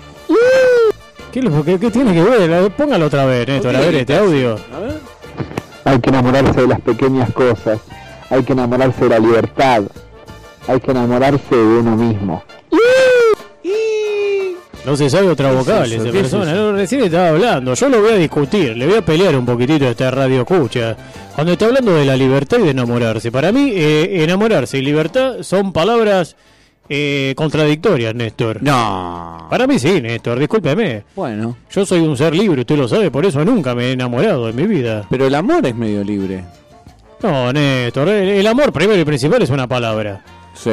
¿Qué, 1.31 1.41
qué 1.79 1.89
tiene 1.89 2.13
que 2.13 2.21
ver? 2.21 2.71
Póngalo 2.73 3.05
otra 3.05 3.25
vez, 3.25 3.47
Néstor, 3.47 3.75
a 3.75 3.79
ver 3.79 3.95
este 3.95 4.17
audio. 4.17 4.57
A 4.73 4.79
ver. 4.79 4.99
Hay 5.85 5.99
que 5.99 6.09
enamorarse 6.09 6.61
de 6.61 6.67
las 6.67 6.81
pequeñas 6.81 7.31
cosas. 7.31 7.79
Hay 8.29 8.43
que 8.43 8.53
enamorarse 8.53 9.05
de 9.05 9.09
la 9.09 9.19
libertad. 9.19 9.83
Hay 10.67 10.79
que 10.79 10.91
enamorarse 10.91 11.55
de 11.55 11.79
uno 11.79 11.95
mismo. 11.95 12.43
No 14.85 14.95
se 14.97 15.09
sabe 15.09 15.27
otra 15.27 15.49
¿Qué 15.49 15.53
es 15.59 15.65
vocal 15.65 15.91
eso? 15.93 16.01
esa 16.01 16.11
¿Qué 16.11 16.17
es 16.17 16.21
persona. 16.23 16.51
eso? 16.51 16.61
No, 16.61 16.71
recién 16.73 17.03
estaba 17.03 17.29
hablando. 17.29 17.73
Yo 17.75 17.89
lo 17.89 18.01
voy 18.01 18.11
a 18.13 18.15
discutir, 18.15 18.75
le 18.75 18.87
voy 18.87 18.95
a 18.95 19.05
pelear 19.05 19.35
un 19.35 19.45
poquitito 19.45 19.85
a 19.85 19.89
esta 19.89 20.09
radio 20.09 20.41
escucha. 20.41 20.95
Cuando 21.35 21.53
está 21.53 21.65
hablando 21.67 21.93
de 21.93 22.03
la 22.05 22.15
libertad 22.15 22.57
y 22.59 22.63
de 22.63 22.71
enamorarse. 22.71 23.31
Para 23.31 23.51
mí, 23.51 23.71
eh, 23.75 24.23
enamorarse 24.23 24.79
y 24.79 24.81
libertad 24.81 25.35
son 25.41 25.71
palabras 25.71 26.35
eh, 26.89 27.33
contradictorias, 27.37 28.15
Néstor. 28.15 28.61
No. 28.63 29.47
Para 29.51 29.67
mí 29.67 29.77
sí, 29.77 30.01
Néstor, 30.01 30.39
discúlpeme. 30.39 31.03
Bueno, 31.15 31.57
Yo 31.71 31.85
soy 31.85 31.99
un 31.99 32.17
ser 32.17 32.35
libre, 32.35 32.61
usted 32.61 32.75
lo 32.77 32.87
sabe, 32.87 33.11
por 33.11 33.23
eso 33.25 33.45
nunca 33.45 33.75
me 33.75 33.85
he 33.85 33.91
enamorado 33.91 34.49
en 34.49 34.55
mi 34.55 34.65
vida. 34.65 35.05
pero 35.11 35.27
el 35.27 35.35
amor 35.35 35.63
es 35.65 35.75
medio 35.75 36.03
libre. 36.03 36.43
No, 37.21 37.53
Néstor, 37.53 38.09
el, 38.09 38.29
el 38.29 38.47
amor 38.47 38.73
primero 38.73 38.99
y 38.99 39.05
principal 39.05 39.43
es 39.43 39.49
una 39.51 39.67
palabra. 39.67 40.23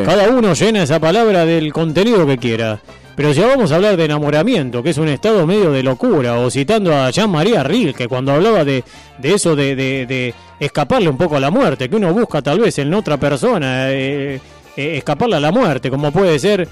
Cada 0.04 0.28
uno 0.28 0.54
llena 0.54 0.82
esa 0.82 1.00
palabra 1.00 1.44
del 1.46 1.72
contenido 1.72 2.26
que 2.26 2.38
quiera. 2.38 2.80
Pero 3.16 3.34
si 3.34 3.40
vamos 3.40 3.72
a 3.72 3.76
hablar 3.76 3.96
de 3.96 4.04
enamoramiento, 4.04 4.80
que 4.82 4.90
es 4.90 4.98
un 4.98 5.08
estado 5.08 5.44
medio 5.44 5.72
de 5.72 5.82
locura, 5.82 6.38
o 6.38 6.50
citando 6.50 6.94
a 6.94 7.10
Jean-Marie 7.10 7.64
Rilke, 7.64 8.06
cuando 8.06 8.32
hablaba 8.32 8.64
de, 8.64 8.84
de 9.18 9.34
eso 9.34 9.56
de, 9.56 9.74
de- 9.74 10.34
escaparle 10.60 11.08
un 11.08 11.16
poco 11.16 11.36
a 11.36 11.40
la 11.40 11.50
muerte, 11.50 11.88
que 11.88 11.96
uno 11.96 12.12
busca 12.12 12.42
tal 12.42 12.60
vez 12.60 12.78
en 12.78 12.94
otra 12.94 13.16
persona 13.16 13.90
eh, 13.90 14.40
eh, 14.76 14.96
escaparle 14.98 15.34
a 15.36 15.40
la 15.40 15.50
muerte, 15.50 15.90
como 15.90 16.12
puede 16.12 16.38
ser 16.38 16.68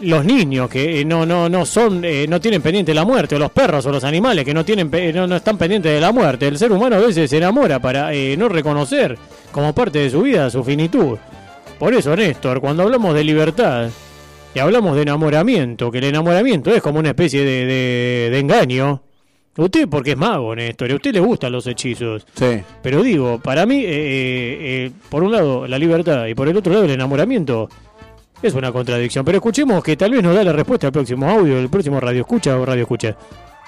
los 0.00 0.24
niños 0.24 0.68
que 0.68 1.00
eh, 1.00 1.04
no 1.04 1.24
no 1.24 1.48
no 1.48 1.64
son 1.64 2.04
eh, 2.04 2.26
no 2.28 2.40
tienen 2.40 2.60
pendiente 2.60 2.92
la 2.92 3.04
muerte 3.04 3.36
o 3.36 3.38
los 3.38 3.50
perros 3.52 3.86
o 3.86 3.92
los 3.92 4.02
animales 4.04 4.44
que 4.44 4.52
no 4.52 4.64
tienen 4.64 4.90
no, 5.14 5.26
no 5.26 5.36
están 5.36 5.56
pendientes 5.56 5.92
de 5.92 6.00
la 6.00 6.12
muerte. 6.12 6.46
El 6.48 6.58
ser 6.58 6.70
humano 6.72 6.96
a 6.96 7.00
veces 7.00 7.30
se 7.30 7.36
enamora 7.36 7.78
para 7.80 8.10
no 8.36 8.48
reconocer 8.48 9.16
como 9.50 9.72
parte 9.72 10.00
de 10.00 10.10
su 10.10 10.22
vida 10.22 10.50
su 10.50 10.62
finitud 10.64 11.16
por 11.78 11.94
eso 11.94 12.14
Néstor 12.16 12.60
cuando 12.60 12.82
hablamos 12.82 13.14
de 13.14 13.24
libertad 13.24 13.88
y 14.54 14.58
hablamos 14.58 14.94
de 14.96 15.02
enamoramiento 15.02 15.90
que 15.90 15.98
el 15.98 16.04
enamoramiento 16.04 16.70
es 16.74 16.80
como 16.82 16.98
una 16.98 17.10
especie 17.10 17.44
de, 17.44 17.66
de- 17.66 18.28
de 18.30 18.38
engaño 18.38 19.02
usted 19.56 19.88
porque 19.88 20.12
es 20.12 20.16
mago 20.16 20.54
Néstor 20.54 20.88
y 20.90 20.92
a 20.92 20.96
usted 20.96 21.12
le 21.12 21.20
gustan 21.20 21.52
los 21.52 21.66
hechizos 21.66 22.26
Sí. 22.34 22.60
pero 22.82 23.02
digo, 23.02 23.38
para 23.40 23.66
mí, 23.66 23.76
eh, 23.76 23.88
eh, 23.88 24.58
eh, 24.86 24.90
por 25.08 25.22
un 25.22 25.32
lado 25.32 25.66
la 25.66 25.78
libertad 25.78 26.26
y 26.26 26.34
por 26.34 26.48
el 26.48 26.56
otro 26.56 26.72
lado 26.72 26.84
el 26.84 26.90
enamoramiento 26.92 27.68
es 28.42 28.52
una 28.52 28.70
contradicción. 28.72 29.24
Pero 29.24 29.38
escuchemos 29.38 29.82
que 29.82 29.96
tal 29.96 30.10
vez 30.10 30.22
nos 30.22 30.34
da 30.34 30.44
la 30.44 30.52
respuesta 30.52 30.88
al 30.88 30.92
próximo 30.92 31.26
audio, 31.30 31.58
el 31.58 31.70
próximo 31.70 31.98
radio 31.98 32.20
escucha 32.20 32.58
o 32.58 32.66
radio 32.66 32.82
escucha. 32.82 33.16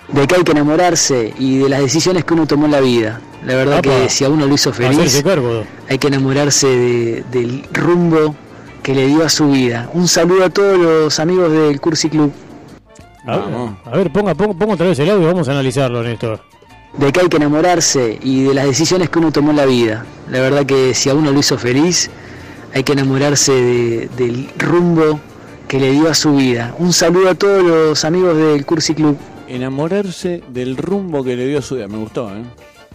De 0.08 0.26
que 0.26 0.36
hay 0.36 0.42
que 0.44 0.52
enamorarse 0.52 1.34
y 1.38 1.58
de 1.58 1.68
las 1.68 1.80
decisiones 1.80 2.24
que 2.24 2.34
uno 2.34 2.46
tomó 2.46 2.66
en 2.66 2.72
la 2.72 2.80
vida. 2.80 3.20
La 3.44 3.54
verdad 3.54 3.80
que 3.80 4.08
si 4.08 4.24
a 4.24 4.28
uno 4.30 4.46
lo 4.46 4.54
hizo 4.54 4.72
feliz, 4.72 5.22
cargo. 5.22 5.64
hay 5.88 5.98
que 5.98 6.08
enamorarse 6.08 6.66
de- 6.66 7.24
del 7.30 7.64
rumbo 7.72 8.34
que 8.82 8.94
le 8.94 9.06
dio 9.06 9.24
a 9.24 9.28
su 9.28 9.50
vida. 9.50 9.88
Un 9.92 10.08
saludo 10.08 10.44
a 10.44 10.50
todos 10.50 10.78
los 10.78 11.18
amigos 11.20 11.50
del 11.52 11.80
Cursi 11.80 12.08
Club. 12.08 12.32
A, 13.26 13.36
Vamos. 13.38 13.76
a 13.84 13.90
ver, 13.96 14.12
ponga, 14.12 14.34
ponga, 14.34 14.54
ponga 14.54 14.74
otra 14.74 14.86
vez 14.86 14.98
el 15.00 15.10
audio 15.10 15.22
y 15.24 15.26
vamos 15.26 15.48
a 15.48 15.52
analizarlo, 15.52 16.02
Néstor. 16.02 16.40
De 16.96 17.12
que 17.12 17.20
hay 17.20 17.28
que 17.28 17.36
enamorarse 17.36 18.18
y 18.22 18.44
de 18.44 18.54
las 18.54 18.66
decisiones 18.66 19.10
que 19.10 19.18
uno 19.18 19.32
tomó 19.32 19.50
en 19.50 19.56
la 19.56 19.66
vida. 19.66 20.06
La 20.30 20.40
verdad 20.40 20.64
que 20.64 20.94
si 20.94 21.10
a 21.10 21.14
uno 21.14 21.30
lo 21.32 21.38
hizo 21.40 21.58
feliz, 21.58 22.10
hay 22.74 22.84
que 22.84 22.92
enamorarse 22.92 23.52
de- 23.52 24.08
del 24.16 24.48
rumbo 24.58 25.20
que 25.68 25.78
le 25.80 25.90
dio 25.90 26.08
a 26.08 26.14
su 26.14 26.36
vida. 26.36 26.74
Un 26.78 26.92
saludo 26.92 27.30
a 27.30 27.34
todos 27.34 27.62
los 27.64 28.04
amigos 28.04 28.36
del 28.36 28.64
Cursi 28.64 28.94
Club. 28.94 29.16
Enamorarse 29.48 30.42
del 30.48 30.76
rumbo 30.76 31.22
que 31.24 31.36
le 31.36 31.46
dio 31.46 31.58
a 31.58 31.62
su 31.62 31.76
vida. 31.76 31.88
Me 31.88 31.98
gustó, 31.98 32.30
¿eh? 32.34 32.42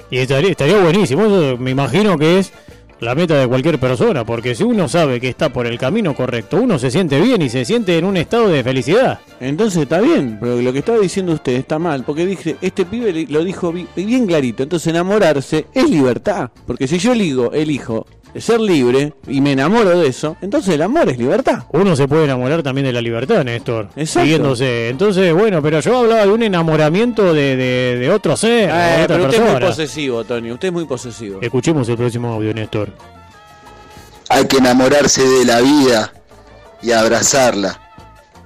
Y 0.10 0.18
estaría, 0.18 0.52
estaría 0.52 0.80
buenísimo, 0.82 1.26
eso 1.26 1.58
me 1.58 1.72
imagino 1.72 2.18
que 2.18 2.40
es 2.40 2.52
la 3.00 3.16
meta 3.16 3.36
de 3.40 3.48
cualquier 3.48 3.80
persona, 3.80 4.26
porque 4.26 4.54
si 4.54 4.64
uno 4.64 4.88
sabe 4.88 5.20
que 5.20 5.30
está 5.30 5.52
por 5.52 5.66
el 5.66 5.80
camino 5.80 6.14
correcto, 6.14 6.58
uno 6.58 6.78
se 6.78 6.92
siente 6.92 7.20
bien 7.20 7.42
y 7.42 7.50
se 7.50 7.66
siente 7.66 7.98
en 7.98 8.06
un 8.06 8.16
estado 8.18 8.48
de 8.50 8.64
felicidad. 8.64 9.20
Entonces 9.40 9.84
está 9.84 10.02
bien, 10.02 10.38
pero 10.40 10.62
lo 10.62 10.72
que 10.74 10.80
estaba 10.80 11.00
diciendo 11.00 11.32
usted 11.34 11.54
está 11.54 11.80
mal, 11.80 12.04
porque 12.04 12.26
dije, 12.28 12.58
este 12.62 12.86
pibe 12.86 13.26
lo 13.30 13.44
dijo 13.44 13.72
bi- 13.72 13.88
bien 13.96 14.28
clarito, 14.28 14.62
entonces 14.64 14.88
enamorarse 14.88 15.66
es 15.74 15.90
libertad, 15.90 16.52
porque 16.68 16.88
si 16.88 17.00
yo 17.00 17.14
eligo, 17.14 17.52
elijo 17.54 18.06
ser 18.40 18.60
libre 18.62 19.14
y 19.28 19.42
me 19.42 19.52
enamoro 19.52 20.00
de 20.00 20.08
eso, 20.08 20.38
entonces 20.42 20.76
el 20.76 20.82
amor 20.82 21.10
es 21.10 21.18
libertad. 21.18 21.64
Uno 21.72 21.96
se 21.96 22.08
puede 22.08 22.26
enamorar 22.26 22.64
también 22.64 22.86
de 22.86 22.94
la 22.94 23.02
libertad, 23.02 23.44
Néstor. 23.44 23.90
Exacto. 23.96 24.22
Siguiéndose. 24.22 24.90
Entonces, 24.90 25.34
bueno, 25.34 25.62
pero 25.62 25.80
yo 25.82 25.98
hablaba 25.98 26.22
de 26.26 26.32
un 26.32 26.44
enamoramiento 26.44 27.34
de, 27.34 27.56
de, 27.58 27.98
de 28.00 28.10
otro 28.12 28.38
ser, 28.38 28.72
de 28.72 29.02
Eh, 29.02 29.04
otra 29.04 29.18
pero 29.18 29.26
usted 29.30 29.44
es 29.44 29.52
muy 29.52 29.62
posesivo, 29.62 30.24
Tony, 30.24 30.52
usted 30.52 30.68
es 30.70 30.74
muy 30.74 30.86
posesivo. 30.86 31.40
Escuchemos 31.42 31.90
el 31.90 31.98
próximo 31.98 32.34
audio, 32.34 32.54
Néstor. 32.54 32.90
Hay 34.30 34.46
que 34.48 34.58
enamorarse 34.58 35.28
de 35.28 35.46
la 35.46 35.60
vida 35.60 36.14
y 36.82 36.92
abrazarla, 36.92 37.80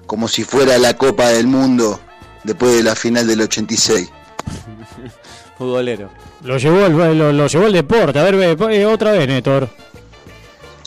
como 0.08 0.28
si 0.28 0.44
fuera 0.44 0.78
la 0.80 0.96
Copa 0.96 1.28
del 1.30 1.48
Mundo 1.48 2.00
después 2.44 2.76
de 2.76 2.84
la 2.84 2.96
final 2.96 3.28
del 3.28 3.42
86. 3.42 4.10
Futbolero. 5.58 6.10
Lo 6.46 6.60
llevó 6.60 6.86
al, 6.86 7.18
lo, 7.18 7.34
lo 7.34 7.48
llevó 7.48 7.66
al 7.66 7.74
deporte. 7.74 8.20
A 8.20 8.24
ver, 8.24 8.36
ve, 8.36 8.78
eh, 8.78 8.86
otra 8.86 9.14
vez, 9.14 9.28
Néstor. 9.28 9.68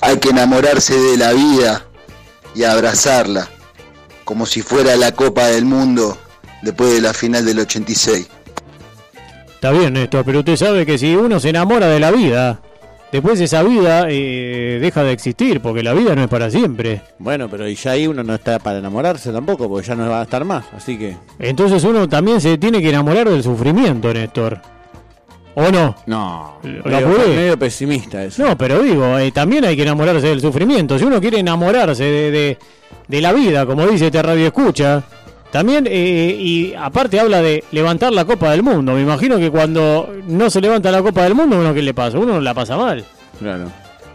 Hay 0.00 0.18
que 0.18 0.28
enamorarse 0.28 0.96
de 0.96 1.16
la 1.16 1.32
vida 1.32 1.84
y 2.54 2.62
abrazarla, 2.62 3.48
como 4.24 4.46
si 4.46 4.62
fuera 4.62 4.94
la 4.94 5.10
Copa 5.10 5.46
del 5.48 5.64
Mundo 5.64 6.16
después 6.62 6.94
de 6.94 7.00
la 7.00 7.12
final 7.12 7.44
del 7.44 7.58
86. 7.58 8.28
Está 9.54 9.72
bien, 9.72 9.94
Néstor, 9.94 10.24
pero 10.24 10.38
usted 10.38 10.54
sabe 10.54 10.86
que 10.86 10.96
si 10.96 11.16
uno 11.16 11.40
se 11.40 11.48
enamora 11.48 11.88
de 11.88 11.98
la 11.98 12.12
vida, 12.12 12.60
después 13.10 13.40
esa 13.40 13.64
vida 13.64 14.06
eh, 14.08 14.78
deja 14.80 15.02
de 15.02 15.10
existir, 15.10 15.60
porque 15.60 15.82
la 15.82 15.92
vida 15.92 16.14
no 16.14 16.22
es 16.22 16.28
para 16.28 16.52
siempre. 16.52 17.02
Bueno, 17.18 17.48
pero 17.48 17.66
y 17.66 17.74
ya 17.74 17.90
ahí 17.90 18.06
uno 18.06 18.22
no 18.22 18.36
está 18.36 18.60
para 18.60 18.78
enamorarse 18.78 19.32
tampoco, 19.32 19.68
porque 19.68 19.88
ya 19.88 19.96
no 19.96 20.08
va 20.08 20.20
a 20.20 20.22
estar 20.22 20.44
más, 20.44 20.66
así 20.72 20.96
que... 20.96 21.16
Entonces 21.40 21.82
uno 21.82 22.08
también 22.08 22.40
se 22.40 22.56
tiene 22.58 22.80
que 22.80 22.90
enamorar 22.90 23.28
del 23.28 23.42
sufrimiento, 23.42 24.14
Néstor. 24.14 24.77
¿O 25.60 25.70
no? 25.72 25.96
No, 26.06 26.58
¿La 26.84 27.00
medio, 27.00 27.58
pesimista 27.58 28.22
eso. 28.22 28.44
No, 28.46 28.56
pero 28.56 28.80
digo, 28.82 29.18
eh, 29.18 29.32
también 29.32 29.64
hay 29.64 29.74
que 29.76 29.82
enamorarse 29.82 30.28
del 30.28 30.40
sufrimiento. 30.40 30.98
Si 30.98 31.04
uno 31.04 31.20
quiere 31.20 31.38
enamorarse 31.40 32.04
de, 32.04 32.30
de- 32.30 32.58
de 33.08 33.20
la 33.20 33.32
vida, 33.32 33.66
como 33.66 33.86
dice 33.86 34.06
este 34.06 34.22
radio 34.22 34.46
escucha, 34.46 35.02
también, 35.50 35.86
eh, 35.90 36.36
y 36.38 36.74
aparte 36.74 37.18
habla 37.18 37.40
de 37.42 37.64
levantar 37.72 38.12
la 38.12 38.24
Copa 38.24 38.50
del 38.50 38.62
Mundo. 38.62 38.92
Me 38.92 39.00
imagino 39.00 39.38
que 39.38 39.50
cuando 39.50 40.14
no 40.28 40.48
se 40.50 40.60
levanta 40.60 40.90
la 40.90 41.02
Copa 41.02 41.22
del 41.24 41.34
Mundo, 41.34 41.58
¿uno 41.58 41.72
qué 41.74 41.82
le 41.82 41.94
pasa? 41.94 42.18
Uno 42.18 42.40
la 42.40 42.52
pasa 42.54 42.76
mal. 42.76 43.04
Claro. 43.38 43.64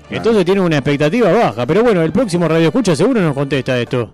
Entonces 0.10 0.46
tiene 0.46 0.62
una 0.62 0.78
expectativa 0.78 1.32
baja. 1.32 1.66
Pero 1.66 1.82
bueno, 1.84 2.04
el 2.04 2.12
próximo 2.12 2.48
radio 2.48 2.68
escucha 2.68 2.96
seguro 2.96 3.20
nos 3.20 3.34
contesta 3.34 3.78
esto. 3.80 4.12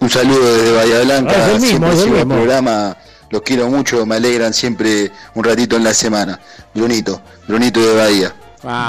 Un 0.00 0.08
saludo 0.10 0.54
desde 0.54 0.72
Bahía 0.72 1.00
Blanca, 1.04 1.32
Ah, 1.36 1.46
es 1.50 1.54
el 1.54 1.60
mismo, 1.60 1.86
es 1.88 2.02
el 2.02 2.10
mismo. 2.10 2.34
programa, 2.34 2.96
los 3.34 3.42
quiero 3.42 3.68
mucho, 3.68 4.06
me 4.06 4.16
alegran 4.16 4.54
siempre 4.54 5.10
un 5.34 5.44
ratito 5.44 5.76
en 5.76 5.84
la 5.84 5.92
semana. 5.92 6.38
Brunito, 6.74 7.20
Brunito 7.46 7.80
de 7.80 7.94
Bahía. 7.96 8.32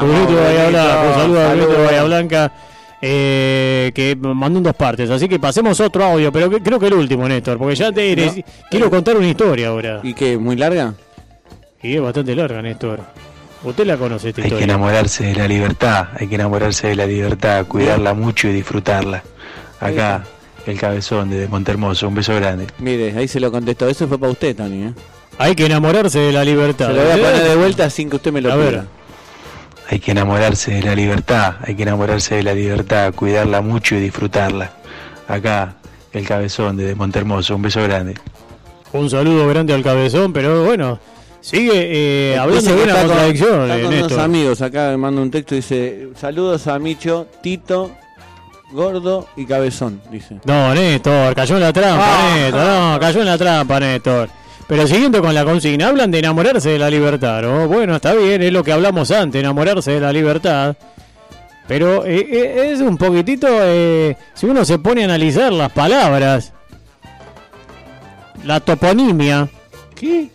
Brunito 0.02 0.36
de 0.36 0.42
Bahía 0.44 0.70
Blanca, 0.70 1.02
un 1.08 1.14
saludo 1.16 1.42
a 1.42 1.48
Brunito 1.54 1.72
de 1.74 1.86
Bahía 1.86 2.04
Blanca. 2.04 2.52
eh, 3.08 3.92
que 3.94 4.16
mandó 4.16 4.58
en 4.58 4.64
dos 4.64 4.74
partes, 4.74 5.10
así 5.12 5.28
que 5.30 5.38
pasemos 5.38 5.80
otro 5.80 6.04
audio, 6.06 6.32
pero 6.32 6.50
que- 6.50 6.60
creo 6.62 6.80
que 6.80 6.88
el 6.88 6.94
último, 6.94 7.28
Néstor, 7.28 7.58
porque 7.60 7.76
ya 7.76 7.92
te 7.92 8.16
No. 8.16 8.34
quiero 8.72 8.90
contar 8.90 9.16
una 9.18 9.28
historia 9.28 9.68
ahora. 9.68 10.00
¿Y 10.02 10.14
qué? 10.16 10.38
¿Muy 10.40 10.56
larga? 10.56 10.94
Y 11.84 11.96
es 11.96 12.02
bastante 12.02 12.34
larga, 12.34 12.64
Néstor. 12.64 13.02
Usted 13.64 13.86
la 13.86 13.98
conoce 13.98 14.30
esta 14.30 14.42
Hay 14.44 14.50
que 14.50 14.64
enamorarse 14.64 15.24
de 15.26 15.36
la 15.36 15.48
libertad, 15.48 16.08
hay 16.18 16.28
que 16.28 16.36
enamorarse 16.36 16.88
de 16.88 16.96
la 16.96 17.06
libertad, 17.06 17.66
cuidarla 17.68 18.14
mucho 18.16 18.48
y 18.48 18.54
disfrutarla. 18.54 19.22
Acá, 19.80 20.24
el 20.66 20.80
cabezón 20.80 21.30
de 21.30 21.48
Montermoso, 21.48 22.08
un 22.08 22.16
beso 22.16 22.34
grande. 22.36 22.68
Mire, 22.80 23.14
ahí 23.18 23.28
se 23.28 23.40
lo 23.40 23.52
contestó. 23.52 23.88
Eso 23.88 24.08
fue 24.08 24.18
para 24.20 24.32
usted, 24.32 24.56
Tony. 24.56 24.84
¿eh? 24.86 24.94
Hay 25.38 25.54
que 25.56 25.66
enamorarse 25.66 26.20
de 26.20 26.32
la 26.32 26.44
libertad. 26.44 26.88
Se 26.88 26.94
lo 26.94 27.02
voy 27.04 27.12
a 27.12 27.16
poner 27.16 27.44
de 27.50 27.56
vuelta 27.56 27.90
sin 27.90 28.10
que 28.10 28.16
usted 28.16 28.32
me 28.32 28.42
lo 28.42 28.52
A 28.52 28.56
pida. 28.56 28.64
ver. 28.66 28.84
Hay 29.90 30.00
que 30.00 30.12
enamorarse 30.12 30.72
de 30.74 30.82
la 30.82 30.96
libertad, 30.96 31.56
hay 31.62 31.76
que 31.76 31.84
enamorarse 31.84 32.36
de 32.36 32.44
la 32.44 32.54
libertad, 32.56 33.14
cuidarla 33.14 33.62
mucho 33.62 33.96
y 33.96 34.00
disfrutarla. 34.00 34.72
Acá, 35.28 35.76
el 36.12 36.26
cabezón 36.28 36.78
de 36.78 36.96
Montermoso, 36.96 37.56
un 37.56 37.62
beso 37.62 37.84
grande. 37.84 38.16
Un 38.94 39.10
saludo 39.10 39.48
grande 39.48 39.74
al 39.74 39.84
cabezón, 39.84 40.34
pero 40.34 40.64
bueno, 40.64 41.00
sigue 41.42 42.32
eh, 42.32 42.38
hablando 42.38 42.72
de 42.72 42.76
una 42.84 42.84
está 42.86 43.00
con- 43.02 43.08
contradicción, 43.10 43.62
está 43.64 43.78
eh, 43.78 43.84
con 43.84 43.94
unos 43.94 44.12
amigos 44.14 44.62
acá 44.62 44.90
me 44.92 44.98
manda 44.98 45.22
un 45.22 45.30
texto 45.30 45.54
y 45.54 45.58
dice 45.58 46.08
saludos 46.16 46.66
a 46.68 46.80
Micho, 46.80 47.28
Tito, 47.44 47.92
Gordo 48.76 49.28
y 49.36 49.46
Cabezón, 49.46 50.02
dice. 50.12 50.38
No, 50.46 50.74
Néstor, 50.76 51.34
cayó 51.34 51.56
en 51.56 51.62
la 51.62 51.74
trampa, 51.74 52.06
Ah. 52.08 52.36
Néstor. 52.36 52.62
No, 52.66 53.00
cayó 53.00 53.20
en 53.22 53.26
la 53.26 53.38
trampa, 53.38 53.80
Néstor. 53.80 54.30
Pero 54.68 54.88
siguiendo 54.88 55.22
con 55.22 55.34
la 55.34 55.46
consigna, 55.46 55.88
hablan 55.88 56.12
de 56.12 56.20
enamorarse 56.20 56.70
de 56.72 56.80
la 56.80 56.90
libertad, 56.90 57.42
¿no? 57.44 57.68
Bueno, 57.68 57.96
está 57.96 58.14
bien, 58.14 58.42
es 58.42 58.52
lo 58.52 58.64
que 58.64 58.72
hablamos 58.72 59.12
antes, 59.12 59.40
enamorarse 59.40 59.92
de 59.92 60.00
la 60.00 60.12
libertad. 60.12 60.76
Pero 61.68 62.06
eh, 62.06 62.28
eh, 62.32 62.70
es 62.74 62.82
un 62.82 62.98
poquitito, 62.98 63.48
eh, 63.50 64.16
si 64.34 64.46
uno 64.46 64.64
se 64.66 64.78
pone 64.80 65.02
a 65.02 65.06
analizar 65.06 65.52
las 65.54 65.72
palabras, 65.72 66.52
la 68.44 68.60
toponimia. 68.60 69.48
¿Qué? 69.96 70.30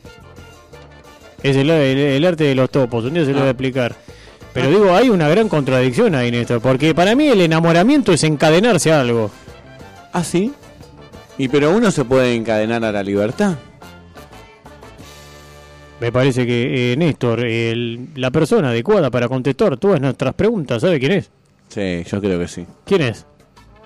Es 1.43 1.57
el, 1.57 1.71
el- 1.71 1.99
el 1.99 2.25
arte 2.25 2.45
de 2.45 2.55
los 2.55 2.71
topos, 2.71 3.05
un 3.05 3.15
día 3.15 3.25
se 3.25 3.31
lo 3.33 3.39
voy 3.39 3.45
Ah. 3.45 3.49
a 3.49 3.51
explicar. 3.51 3.95
Pero 4.53 4.69
digo, 4.69 4.95
hay 4.95 5.11
una 5.11 5.29
gran 5.29 5.49
contradicción 5.49 6.15
ahí, 6.15 6.31
Néstor, 6.31 6.61
porque 6.61 6.95
para 6.95 7.15
mí 7.15 7.29
el 7.29 7.41
enamoramiento 7.41 8.13
es 8.13 8.25
encadenarse 8.25 8.93
a 8.93 9.01
algo. 9.01 9.31
¿Ah, 10.13 10.25
sí? 10.25 10.53
Y 11.39 11.49
pero 11.49 11.71
uno 11.75 11.91
se 11.91 12.05
puede 12.05 12.35
encadenar 12.35 12.85
a 12.85 12.91
la 12.93 13.03
libertad. 13.03 13.55
Me 16.01 16.11
parece 16.11 16.47
que 16.47 16.93
eh, 16.93 16.97
Néstor, 16.97 17.41
el- 17.45 18.09
la 18.17 18.31
persona 18.31 18.71
adecuada 18.71 19.11
para 19.11 19.29
contestar 19.29 19.77
todas 19.77 20.01
nuestras 20.01 20.35
preguntas, 20.35 20.81
¿sabe 20.83 20.99
quién 20.99 21.13
es? 21.13 21.31
Sí, 21.69 22.03
yo 22.11 22.21
creo 22.21 22.39
que 22.39 22.49
sí. 22.49 22.67
¿Quién 22.85 23.03
es? 23.03 23.27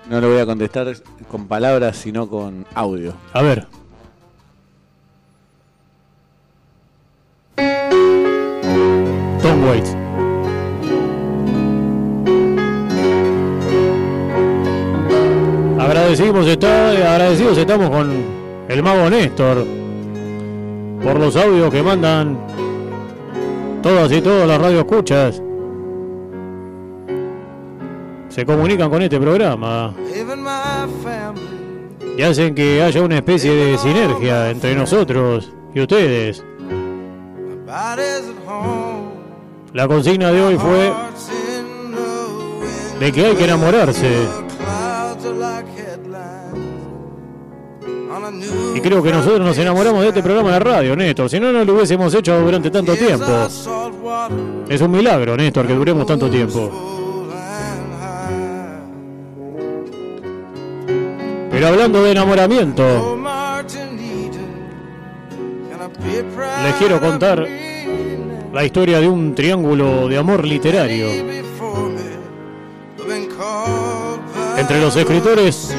No 0.09 0.19
lo 0.21 0.29
voy 0.29 0.39
a 0.39 0.45
contestar 0.45 0.95
con 1.27 1.47
palabras, 1.47 1.97
sino 1.97 2.27
con 2.29 2.65
audio. 2.73 3.13
A 3.33 3.41
ver. 3.41 3.67
Tom 9.41 9.63
Waits. 9.67 10.04
Agradecimos 16.15 16.47
está, 16.47 16.91
agradecidos 16.91 17.57
estamos 17.57 17.89
con 17.89 18.09
el 18.69 18.81
mago 18.81 19.09
Néstor 19.09 19.65
por 21.03 21.19
los 21.19 21.35
audios 21.35 21.69
que 21.69 21.83
mandan 21.83 22.39
todas 23.83 24.09
y 24.13 24.21
todas 24.21 24.47
las 24.47 24.61
radioescuchas. 24.61 25.41
Se 28.29 28.45
comunican 28.45 28.89
con 28.89 29.01
este 29.01 29.19
programa 29.19 29.93
y 32.17 32.21
hacen 32.21 32.55
que 32.55 32.81
haya 32.81 33.01
una 33.01 33.17
especie 33.17 33.51
de 33.53 33.77
sinergia 33.77 34.51
entre 34.51 34.73
nosotros 34.73 35.51
y 35.73 35.81
ustedes. 35.81 36.45
La 39.73 39.85
consigna 39.85 40.31
de 40.31 40.41
hoy 40.41 40.57
fue 40.57 40.93
de 43.01 43.11
que 43.11 43.25
hay 43.25 43.35
que 43.35 43.43
enamorarse. 43.43 44.44
Y 48.75 48.81
creo 48.81 49.03
que 49.03 49.11
nosotros 49.11 49.39
nos 49.41 49.57
enamoramos 49.57 50.01
de 50.01 50.07
este 50.09 50.23
programa 50.23 50.53
de 50.53 50.59
radio, 50.59 50.95
Néstor. 50.95 51.29
Si 51.29 51.39
no, 51.39 51.51
no 51.51 51.63
lo 51.63 51.73
hubiésemos 51.75 52.13
hecho 52.13 52.39
durante 52.39 52.71
tanto 52.71 52.95
tiempo. 52.95 53.25
Es 54.69 54.81
un 54.81 54.91
milagro, 54.91 55.37
Néstor, 55.37 55.67
que 55.67 55.73
duremos 55.73 56.05
tanto 56.05 56.29
tiempo. 56.29 56.71
Pero 61.51 61.67
hablando 61.67 62.03
de 62.03 62.11
enamoramiento, 62.11 63.17
les 66.63 66.75
quiero 66.75 66.99
contar 66.99 67.47
la 68.53 68.63
historia 68.65 68.99
de 68.99 69.07
un 69.07 69.35
triángulo 69.35 70.07
de 70.07 70.17
amor 70.17 70.45
literario. 70.45 71.07
Entre 74.57 74.81
los 74.81 74.95
escritores 74.95 75.75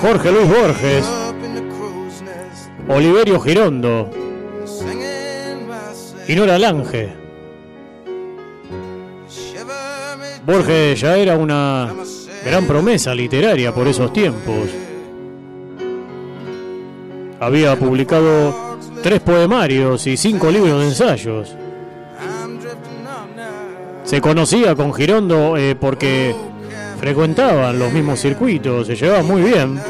Jorge 0.00 0.30
Luis 0.30 0.48
Borges, 0.48 1.06
Oliverio 2.88 3.40
Girondo 3.40 4.10
y 6.28 6.34
Nora 6.36 6.56
Lange. 6.56 7.12
Borges 10.46 11.00
ya 11.00 11.16
era 11.16 11.36
una 11.36 11.92
gran 12.44 12.64
promesa 12.66 13.12
literaria 13.12 13.74
por 13.74 13.88
esos 13.88 14.12
tiempos. 14.12 14.70
Había 17.40 17.76
publicado 17.76 18.78
tres 19.02 19.20
poemarios 19.20 20.06
y 20.06 20.16
cinco 20.16 20.50
libros 20.50 20.80
de 20.80 20.86
ensayos. 20.86 21.56
Se 24.04 24.20
conocía 24.20 24.76
con 24.76 24.94
Girondo 24.94 25.56
eh, 25.56 25.74
porque 25.74 26.36
frecuentaban 27.00 27.76
los 27.80 27.92
mismos 27.92 28.20
circuitos, 28.20 28.86
se 28.86 28.94
llevaban 28.94 29.26
muy 29.26 29.42
bien. 29.42 29.80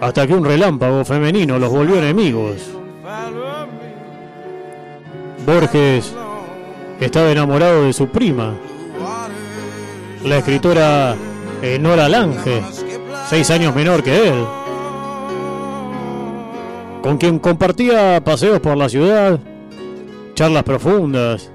Hasta 0.00 0.26
que 0.26 0.34
un 0.34 0.44
relámpago 0.44 1.04
femenino 1.04 1.58
los 1.58 1.70
volvió 1.70 1.96
enemigos. 1.96 2.70
Borges 5.46 6.12
estaba 7.00 7.30
enamorado 7.30 7.84
de 7.84 7.92
su 7.92 8.08
prima, 8.08 8.54
la 10.24 10.38
escritora 10.38 11.14
Nora 11.80 12.08
Lange, 12.08 12.62
seis 13.28 13.50
años 13.50 13.74
menor 13.74 14.02
que 14.02 14.28
él, 14.28 14.44
con 17.02 17.16
quien 17.16 17.38
compartía 17.38 18.22
paseos 18.24 18.60
por 18.60 18.76
la 18.76 18.88
ciudad, 18.88 19.38
charlas 20.34 20.64
profundas 20.64 21.52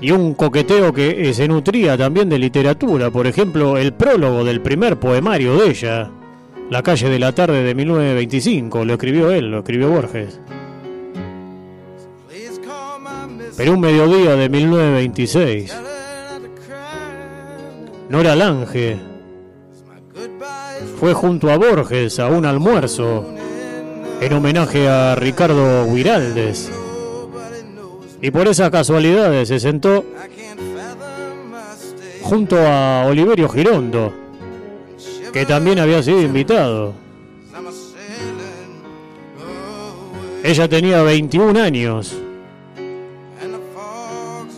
y 0.00 0.10
un 0.10 0.34
coqueteo 0.34 0.92
que 0.92 1.32
se 1.32 1.48
nutría 1.48 1.96
también 1.96 2.28
de 2.28 2.38
literatura, 2.38 3.10
por 3.10 3.26
ejemplo, 3.26 3.78
el 3.78 3.94
prólogo 3.94 4.44
del 4.44 4.60
primer 4.60 5.00
poemario 5.00 5.56
de 5.56 5.70
ella, 5.70 6.10
La 6.68 6.82
calle 6.82 7.08
de 7.08 7.18
la 7.20 7.32
tarde 7.32 7.62
de 7.62 7.74
1925, 7.76 8.84
lo 8.84 8.94
escribió 8.94 9.30
él, 9.30 9.50
lo 9.52 9.58
escribió 9.58 9.88
Borges. 9.88 10.40
Pero 13.56 13.72
un 13.72 13.80
mediodía 13.80 14.34
de 14.34 14.48
1926, 14.48 15.74
Nora 18.08 18.34
Lange 18.34 18.98
fue 20.98 21.14
junto 21.14 21.50
a 21.50 21.56
Borges 21.56 22.18
a 22.18 22.26
un 22.26 22.44
almuerzo 22.44 23.24
en 24.20 24.32
homenaje 24.32 24.88
a 24.88 25.14
Ricardo 25.14 25.86
Guiraldes. 25.86 26.70
Y 28.20 28.30
por 28.32 28.48
esas 28.48 28.70
casualidades 28.70 29.48
se 29.48 29.60
sentó 29.60 30.04
junto 32.22 32.58
a 32.58 33.04
Oliverio 33.06 33.48
Girondo, 33.48 34.25
que 35.32 35.46
también 35.46 35.78
había 35.78 36.02
sido 36.02 36.20
invitado. 36.22 36.94
Ella 40.42 40.68
tenía 40.68 41.02
21 41.02 41.60
años 41.60 42.16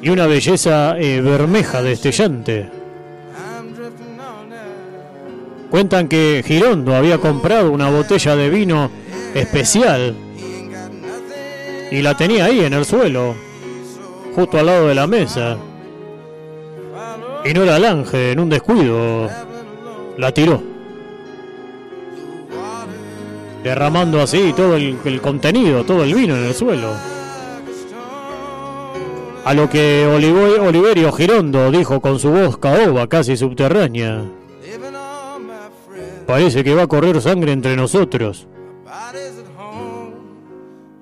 y 0.02 0.10
una 0.10 0.26
belleza 0.26 0.98
eh, 0.98 1.20
bermeja 1.20 1.82
destellante. 1.82 2.70
Cuentan 5.70 6.08
que 6.08 6.42
Girondo 6.46 6.94
había 6.94 7.18
comprado 7.18 7.70
una 7.70 7.90
botella 7.90 8.36
de 8.36 8.48
vino 8.48 8.90
especial 9.34 10.14
y 11.90 12.02
la 12.02 12.16
tenía 12.16 12.46
ahí 12.46 12.60
en 12.60 12.72
el 12.72 12.84
suelo, 12.84 13.34
justo 14.34 14.58
al 14.58 14.66
lado 14.66 14.88
de 14.88 14.94
la 14.94 15.06
mesa. 15.06 15.56
Y 17.44 17.52
no 17.52 17.62
era 17.62 17.78
Lange, 17.78 18.32
en 18.32 18.40
un 18.40 18.48
descuido, 18.48 19.28
la 20.18 20.32
tiró. 20.32 20.60
Derramando 23.62 24.20
así 24.20 24.52
todo 24.54 24.76
el, 24.76 25.20
contenido, 25.22 25.84
todo 25.84 26.02
el 26.04 26.14
vino 26.14 26.36
en 26.36 26.44
el 26.44 26.54
suelo. 26.54 26.92
A 29.44 29.54
lo 29.54 29.70
que 29.70 30.06
Oliverio 30.06 31.12
Girondo 31.12 31.70
dijo 31.70 32.00
con 32.00 32.18
su 32.18 32.30
voz 32.30 32.58
caoba, 32.58 33.06
casi 33.06 33.36
subterránea. 33.36 34.24
Parece 36.26 36.62
que 36.62 36.74
va 36.74 36.82
a 36.82 36.86
correr 36.88 37.22
sangre 37.22 37.52
entre 37.52 37.74
nosotros. 37.76 38.46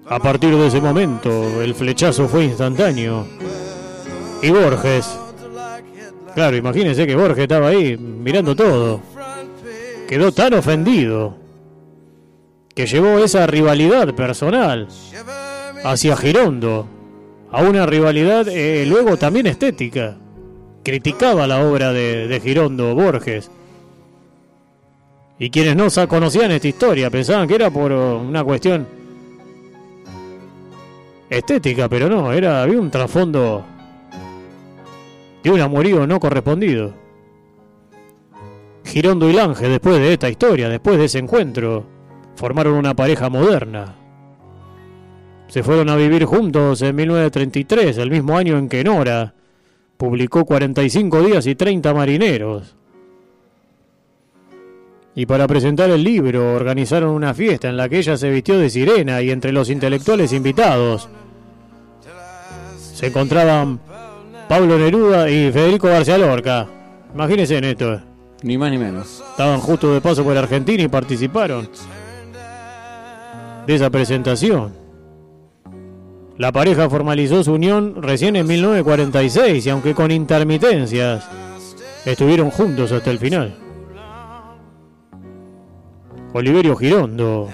A 0.08 0.20
partir 0.20 0.54
de 0.54 0.66
ese 0.68 0.80
momento, 0.80 1.62
el 1.62 1.74
flechazo 1.74 2.28
fue 2.28 2.44
instantáneo. 2.44 3.26
Y 4.42 4.50
Borges. 4.50 5.25
Claro, 6.36 6.54
imagínense 6.54 7.06
que 7.06 7.16
Borges 7.16 7.44
estaba 7.44 7.68
ahí 7.68 7.96
mirando 7.96 8.54
todo. 8.54 9.00
Quedó 10.06 10.32
tan 10.32 10.52
ofendido 10.52 11.34
que 12.74 12.84
llevó 12.84 13.20
esa 13.20 13.46
rivalidad 13.46 14.14
personal 14.14 14.86
hacia 15.82 16.14
Girondo 16.14 16.86
a 17.50 17.62
una 17.62 17.86
rivalidad 17.86 18.48
eh, 18.48 18.84
luego 18.86 19.16
también 19.16 19.46
estética. 19.46 20.18
Criticaba 20.84 21.46
la 21.46 21.66
obra 21.66 21.94
de, 21.94 22.28
de 22.28 22.38
Girondo 22.38 22.94
Borges. 22.94 23.50
Y 25.38 25.48
quienes 25.48 25.74
no 25.74 25.88
conocían 26.06 26.50
esta 26.50 26.68
historia 26.68 27.08
pensaban 27.08 27.48
que 27.48 27.54
era 27.54 27.70
por 27.70 27.90
uh, 27.90 28.18
una 28.18 28.44
cuestión 28.44 28.86
estética, 31.30 31.88
pero 31.88 32.10
no, 32.10 32.30
era 32.30 32.62
había 32.62 32.78
un 32.78 32.90
trasfondo 32.90 33.64
de 35.46 35.52
un 35.52 35.60
amorío 35.60 36.06
no 36.08 36.18
correspondido. 36.18 36.92
Girondo 38.84 39.30
y 39.30 39.32
Lange, 39.32 39.68
después 39.68 39.96
de 39.98 40.12
esta 40.12 40.28
historia, 40.28 40.68
después 40.68 40.98
de 40.98 41.04
ese 41.04 41.18
encuentro, 41.20 41.86
formaron 42.34 42.74
una 42.74 42.94
pareja 42.94 43.28
moderna. 43.30 43.94
Se 45.46 45.62
fueron 45.62 45.88
a 45.88 45.94
vivir 45.94 46.24
juntos 46.24 46.82
en 46.82 46.96
1933, 46.96 47.96
el 47.98 48.10
mismo 48.10 48.36
año 48.36 48.58
en 48.58 48.68
que 48.68 48.82
Nora 48.82 49.34
publicó 49.96 50.44
45 50.44 51.22
días 51.22 51.46
y 51.46 51.54
30 51.54 51.94
marineros. 51.94 52.74
Y 55.14 55.26
para 55.26 55.46
presentar 55.46 55.90
el 55.90 56.02
libro 56.02 56.54
organizaron 56.54 57.10
una 57.10 57.34
fiesta 57.34 57.68
en 57.68 57.76
la 57.76 57.88
que 57.88 57.98
ella 57.98 58.16
se 58.16 58.30
vistió 58.30 58.58
de 58.58 58.68
sirena 58.68 59.22
y 59.22 59.30
entre 59.30 59.52
los 59.52 59.70
intelectuales 59.70 60.32
invitados 60.32 61.08
se 62.96 63.08
encontraban 63.08 63.78
Pablo 64.48 64.78
Neruda 64.78 65.28
y 65.28 65.50
Federico 65.50 65.88
García 65.88 66.18
Lorca. 66.18 66.66
Imagínense 67.14 67.56
en 67.56 67.64
esto. 67.64 68.00
Ni 68.42 68.56
más 68.56 68.70
ni 68.70 68.78
menos. 68.78 69.22
Estaban 69.30 69.60
justo 69.60 69.92
de 69.92 70.00
paso 70.00 70.22
por 70.22 70.36
Argentina 70.36 70.82
y 70.82 70.88
participaron 70.88 71.68
de 73.66 73.74
esa 73.74 73.90
presentación. 73.90 74.72
La 76.38 76.52
pareja 76.52 76.88
formalizó 76.88 77.42
su 77.42 77.54
unión 77.54 78.02
recién 78.02 78.36
en 78.36 78.46
1946 78.46 79.66
y 79.66 79.70
aunque 79.70 79.94
con 79.94 80.10
intermitencias, 80.10 81.26
estuvieron 82.04 82.50
juntos 82.50 82.92
hasta 82.92 83.10
el 83.10 83.18
final. 83.18 83.56
Oliverio 86.34 86.76
Girondo 86.76 87.48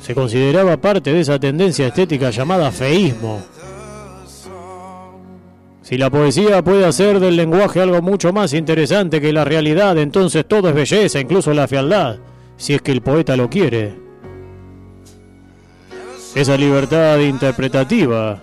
se 0.00 0.14
consideraba 0.16 0.76
parte 0.76 1.12
de 1.12 1.20
esa 1.20 1.38
tendencia 1.38 1.86
estética 1.86 2.30
llamada 2.30 2.72
feísmo. 2.72 3.40
Si 5.92 5.98
la 5.98 6.08
poesía 6.08 6.64
puede 6.64 6.86
hacer 6.86 7.20
del 7.20 7.36
lenguaje 7.36 7.78
algo 7.78 8.00
mucho 8.00 8.32
más 8.32 8.54
interesante 8.54 9.20
que 9.20 9.30
la 9.30 9.44
realidad, 9.44 9.98
entonces 9.98 10.46
todo 10.48 10.70
es 10.70 10.74
belleza, 10.74 11.20
incluso 11.20 11.52
la 11.52 11.68
fealdad, 11.68 12.16
si 12.56 12.72
es 12.72 12.80
que 12.80 12.92
el 12.92 13.02
poeta 13.02 13.36
lo 13.36 13.50
quiere. 13.50 13.92
Esa 16.34 16.56
libertad 16.56 17.18
interpretativa, 17.18 18.40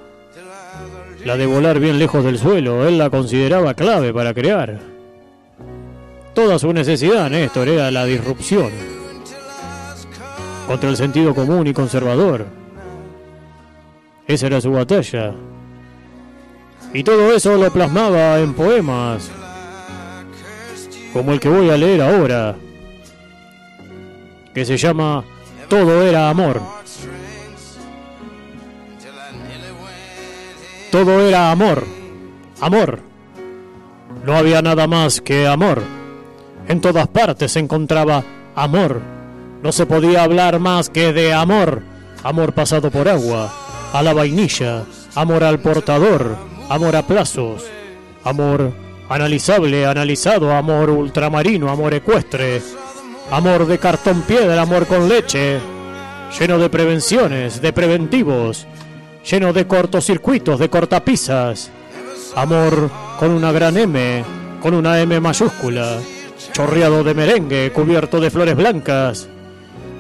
la 1.26 1.38
de 1.38 1.48
volar 1.48 1.80
bien 1.80 1.98
lejos 1.98 2.24
del 2.24 2.38
suelo, 2.38 2.88
él 2.88 3.00
la 3.00 3.10
consideraba 3.10 3.74
clave 3.74 4.14
para 4.14 4.32
crear. 4.32 4.78
Toda 6.36 6.60
su 6.60 6.72
necesidad, 6.72 7.32
Néstor, 7.32 7.68
era 7.68 7.90
la 7.90 8.06
disrupción 8.06 8.70
contra 10.68 10.88
el 10.88 10.98
sentido 10.98 11.34
común 11.34 11.66
y 11.66 11.74
conservador. 11.74 12.46
Esa 14.28 14.46
era 14.46 14.62
su 14.62 14.72
batalla. 14.72 15.34
Y 16.94 17.04
todo 17.04 17.32
eso 17.34 17.56
lo 17.56 17.72
plasmaba 17.72 18.40
en 18.40 18.54
poemas, 18.54 19.30
como 21.14 21.34
el 21.34 21.40
que 21.40 21.50
voy 21.50 21.70
a 21.70 21.78
leer 21.78 22.02
ahora, 22.02 22.56
que 24.54 24.66
se 24.66 24.76
llama 24.76 25.24
Todo 25.68 26.02
era 26.02 26.30
amor. 26.30 26.62
Todo 30.92 31.28
era 31.28 31.52
amor, 31.52 31.86
amor. 32.60 33.00
No 34.26 34.36
había 34.36 34.64
nada 34.64 34.88
más 34.88 35.22
que 35.22 35.48
amor. 35.48 35.84
En 36.68 36.82
todas 36.82 37.08
partes 37.08 37.52
se 37.52 37.60
encontraba 37.60 38.24
amor. 38.56 39.00
No 39.62 39.72
se 39.72 39.86
podía 39.86 40.24
hablar 40.24 40.60
más 40.60 40.90
que 40.90 41.14
de 41.14 41.34
amor. 41.34 41.84
Amor 42.24 42.54
pasado 42.54 42.90
por 42.90 43.08
agua, 43.08 43.54
a 43.94 44.02
la 44.02 44.14
vainilla, 44.14 44.84
amor 45.16 45.44
al 45.44 45.60
portador, 45.60 46.49
amor 46.70 46.96
a 46.96 47.02
plazos, 47.06 47.64
amor 48.24 48.72
analizable, 49.10 49.86
analizado, 49.86 50.54
amor 50.54 50.92
ultramarino, 50.92 51.70
amor 51.70 51.96
ecuestre, 51.96 52.62
amor 53.32 53.66
de 53.66 53.80
cartón 53.80 54.22
piedra, 54.22 54.62
amor 54.62 54.86
con 54.86 55.10
leche, 55.10 55.60
lleno 56.40 56.60
de 56.60 56.70
prevenciones, 56.70 57.60
de 57.62 57.74
preventivos, 57.74 58.68
lleno 59.30 59.52
de 59.52 59.66
cortocircuitos, 59.66 60.60
de 60.60 60.70
cortapisas, 60.70 61.72
amor 62.36 62.92
con 63.18 63.32
una 63.32 63.52
gran 63.52 63.76
M, 63.76 64.24
con 64.62 64.76
una 64.76 65.02
M 65.02 65.20
mayúscula, 65.20 65.98
chorreado 66.54 67.04
de 67.04 67.16
merengue, 67.16 67.72
cubierto 67.74 68.20
de 68.20 68.30
flores 68.30 68.56
blancas, 68.56 69.28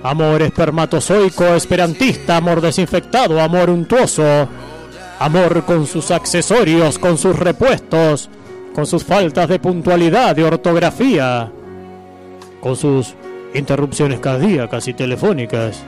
amor 0.04 0.44
espermatozoico 0.44 1.46
esperantista, 1.56 2.38
amor 2.38 2.62
desinfectado, 2.62 3.42
amor 3.42 3.72
untuoso, 3.72 4.48
amor 5.20 5.66
con 5.66 5.86
sus 5.86 6.12
accesorios, 6.12 6.98
con 6.98 7.18
sus 7.18 7.38
repuestos, 7.38 8.30
con 8.74 8.86
sus 8.86 9.04
faltas 9.04 9.50
de 9.50 9.60
puntualidad, 9.60 10.36
de 10.36 10.46
ortografía, 10.46 11.52
con 12.62 12.76
sus 12.76 13.14
interrupciones 13.54 14.20
cardíacas 14.20 14.88
y 14.88 14.94
telefónicas, 14.94 15.84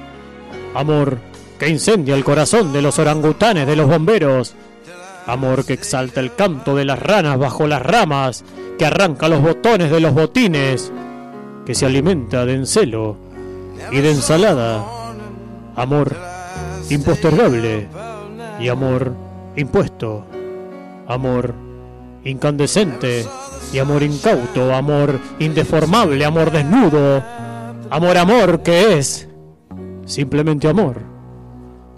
amor 0.75 1.17
que 1.57 1.69
incendia 1.69 2.15
el 2.15 2.23
corazón 2.23 2.73
de 2.73 2.81
los 2.81 2.99
orangutanes, 2.99 3.67
de 3.67 3.75
los 3.75 3.87
bomberos, 3.87 4.55
Amor 5.27 5.65
que 5.65 5.73
exalta 5.73 6.19
el 6.19 6.33
canto 6.33 6.75
de 6.75 6.83
las 6.83 6.99
ranas 6.99 7.37
bajo 7.37 7.67
las 7.67 7.81
ramas, 7.81 8.43
que 8.77 8.85
arranca 8.85 9.29
los 9.29 9.41
botones 9.41 9.91
de 9.91 9.99
los 9.99 10.13
botines, 10.13 10.91
que 11.65 11.75
se 11.75 11.85
alimenta 11.85 12.45
de 12.45 12.55
encelo 12.55 13.17
y 13.91 14.01
de 14.01 14.11
ensalada. 14.11 14.83
Amor 15.75 16.15
impostergable 16.89 17.87
y 18.61 18.69
amor 18.69 19.13
impuesto. 19.55 20.25
Amor 21.07 21.53
incandescente 22.23 23.25
y 23.73 23.79
amor 23.79 24.03
incauto, 24.03 24.73
amor 24.73 25.19
indeformable, 25.39 26.23
amor 26.23 26.51
desnudo. 26.51 27.23
Amor, 27.89 28.17
amor, 28.17 28.63
que 28.63 28.97
es 28.97 29.27
simplemente 30.05 30.67
amor. 30.67 31.01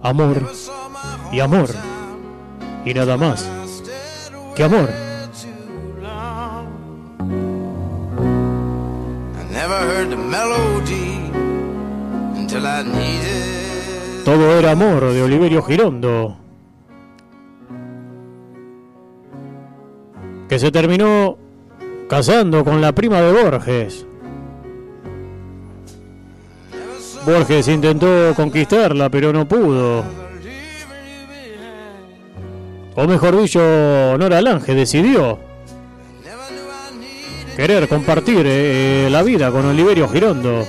Amor 0.02 0.49
y 1.32 1.39
amor. 1.39 1.69
Y 2.86 2.93
nada 2.93 3.17
más 3.17 3.47
que 4.56 4.63
amor. 4.63 4.89
Todo 14.26 14.58
era 14.58 14.71
amor 14.71 15.12
de 15.12 15.21
Oliverio 15.21 15.62
Girondo. 15.63 16.42
Que 20.53 20.59
se 20.59 20.71
terminó 20.71 21.35
casando 22.07 22.63
con 22.63 22.79
la 22.79 22.91
prima 22.91 23.19
de 23.21 23.31
Borges. 23.31 24.05
Borges 27.25 27.67
intentó 27.69 28.35
conquistarla, 28.35 29.09
pero 29.09 29.33
no 29.33 29.47
pudo. 29.47 30.03
O 32.93 33.07
mejor 33.07 33.41
dicho, 33.41 33.59
Nora 34.19 34.43
Lange 34.43 34.75
decidió 34.75 35.39
querer 37.55 37.87
compartir 37.87 38.45
eh, 38.45 39.07
la 39.09 39.23
vida 39.23 39.49
con 39.49 39.65
Oliverio 39.65 40.07
Girondo. 40.07 40.67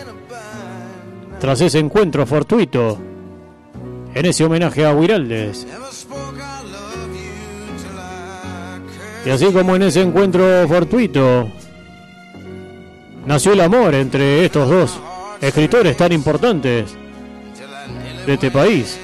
Tras 1.38 1.60
ese 1.60 1.78
encuentro 1.78 2.24
fortuito, 2.24 2.96
en 4.14 4.24
ese 4.24 4.46
homenaje 4.46 4.86
a 4.86 4.94
Huiraldes. 4.94 5.66
Y 9.24 9.30
así 9.30 9.46
como 9.52 9.74
en 9.74 9.82
ese 9.82 10.02
encuentro 10.02 10.68
fortuito, 10.68 11.48
nació 13.26 13.52
el 13.52 13.60
amor 13.60 13.94
entre 13.94 14.44
estos 14.44 14.68
dos 14.68 15.00
escritores 15.40 15.96
tan 15.96 16.12
importantes 16.12 16.94
de 18.26 18.34
este 18.34 18.50
país. 18.50 18.98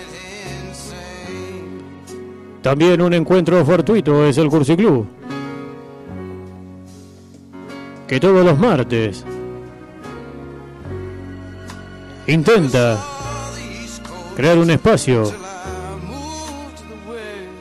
También 2.62 3.00
un 3.00 3.14
encuentro 3.14 3.64
fortuito 3.64 4.26
es 4.26 4.36
el 4.36 4.48
Cursi 4.48 4.76
Club. 4.76 5.06
Que 8.06 8.20
todos 8.20 8.44
los 8.44 8.58
martes 8.58 9.24
intenta 12.26 12.98
crear 14.36 14.58
un 14.58 14.70
espacio 14.70 15.32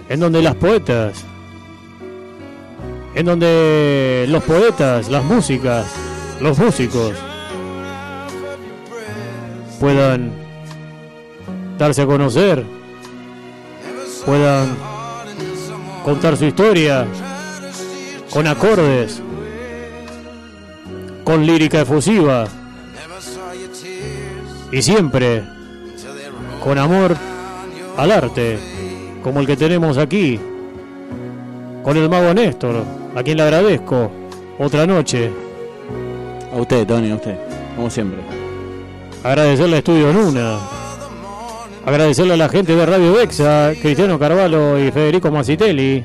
en 0.09 0.19
donde 0.19 0.41
las 0.41 0.55
poetas, 0.55 1.23
en 3.19 3.25
donde 3.25 4.25
los 4.29 4.41
poetas, 4.45 5.09
las 5.09 5.25
músicas, 5.25 5.85
los 6.39 6.57
músicos 6.57 7.11
puedan 9.77 10.31
darse 11.77 12.03
a 12.03 12.05
conocer, 12.05 12.63
puedan 14.25 14.69
contar 16.05 16.37
su 16.37 16.45
historia 16.45 17.05
con 18.31 18.47
acordes, 18.47 19.21
con 21.25 21.45
lírica 21.45 21.81
efusiva 21.81 22.45
y 24.71 24.81
siempre 24.81 25.43
con 26.63 26.77
amor 26.77 27.17
al 27.97 28.11
arte, 28.11 28.57
como 29.21 29.41
el 29.41 29.45
que 29.45 29.57
tenemos 29.57 29.97
aquí, 29.97 30.39
con 31.83 31.97
el 31.97 32.07
mago 32.07 32.33
Néstor, 32.33 32.98
a 33.15 33.23
quien 33.23 33.37
le 33.37 33.43
agradezco 33.43 34.11
otra 34.57 34.85
noche. 34.85 35.31
A 36.53 36.57
usted, 36.57 36.85
Tony, 36.87 37.11
a 37.11 37.15
usted, 37.15 37.37
como 37.75 37.89
siempre. 37.89 38.19
Agradecerle 39.23 39.75
a 39.75 39.79
Estudio 39.79 40.11
Nuna. 40.13 40.57
Agradecerle 41.85 42.33
a 42.33 42.37
la 42.37 42.49
gente 42.49 42.75
de 42.75 42.85
Radio 42.85 43.13
Vexa, 43.13 43.71
Cristiano 43.81 44.19
Carvalho 44.19 44.77
y 44.79 44.91
Federico 44.91 45.31
Macitelli, 45.31 46.03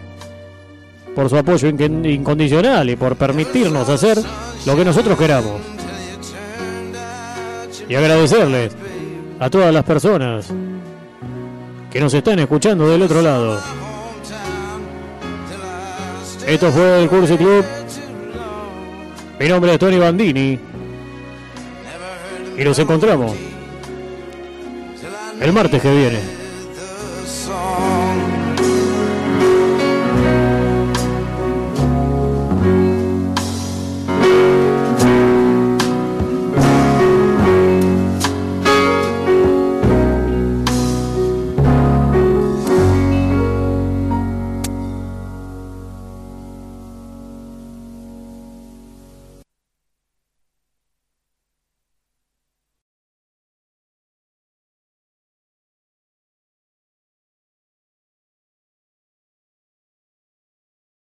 por 1.14 1.28
su 1.28 1.36
apoyo 1.36 1.68
inc- 1.68 2.10
incondicional 2.14 2.88
y 2.90 2.96
por 2.96 3.16
permitirnos 3.16 3.88
hacer 3.88 4.18
lo 4.66 4.76
que 4.76 4.84
nosotros 4.84 5.18
queramos. 5.18 5.60
Y 7.88 7.94
agradecerles 7.94 8.74
a 9.38 9.50
todas 9.50 9.72
las 9.74 9.84
personas 9.84 10.46
que 11.90 12.00
nos 12.00 12.14
están 12.14 12.38
escuchando 12.38 12.88
del 12.88 13.02
otro 13.02 13.20
lado. 13.20 13.60
Esto 16.46 16.70
fue 16.70 17.02
el 17.02 17.08
Cursi 17.08 17.36
Club. 17.36 17.64
Mi 19.40 19.48
nombre 19.48 19.72
es 19.72 19.78
Tony 19.78 19.98
Bandini. 19.98 20.58
Y 22.56 22.64
nos 22.64 22.78
encontramos 22.78 23.32
el 25.40 25.52
martes 25.52 25.82
que 25.82 25.90
viene. 25.90 26.43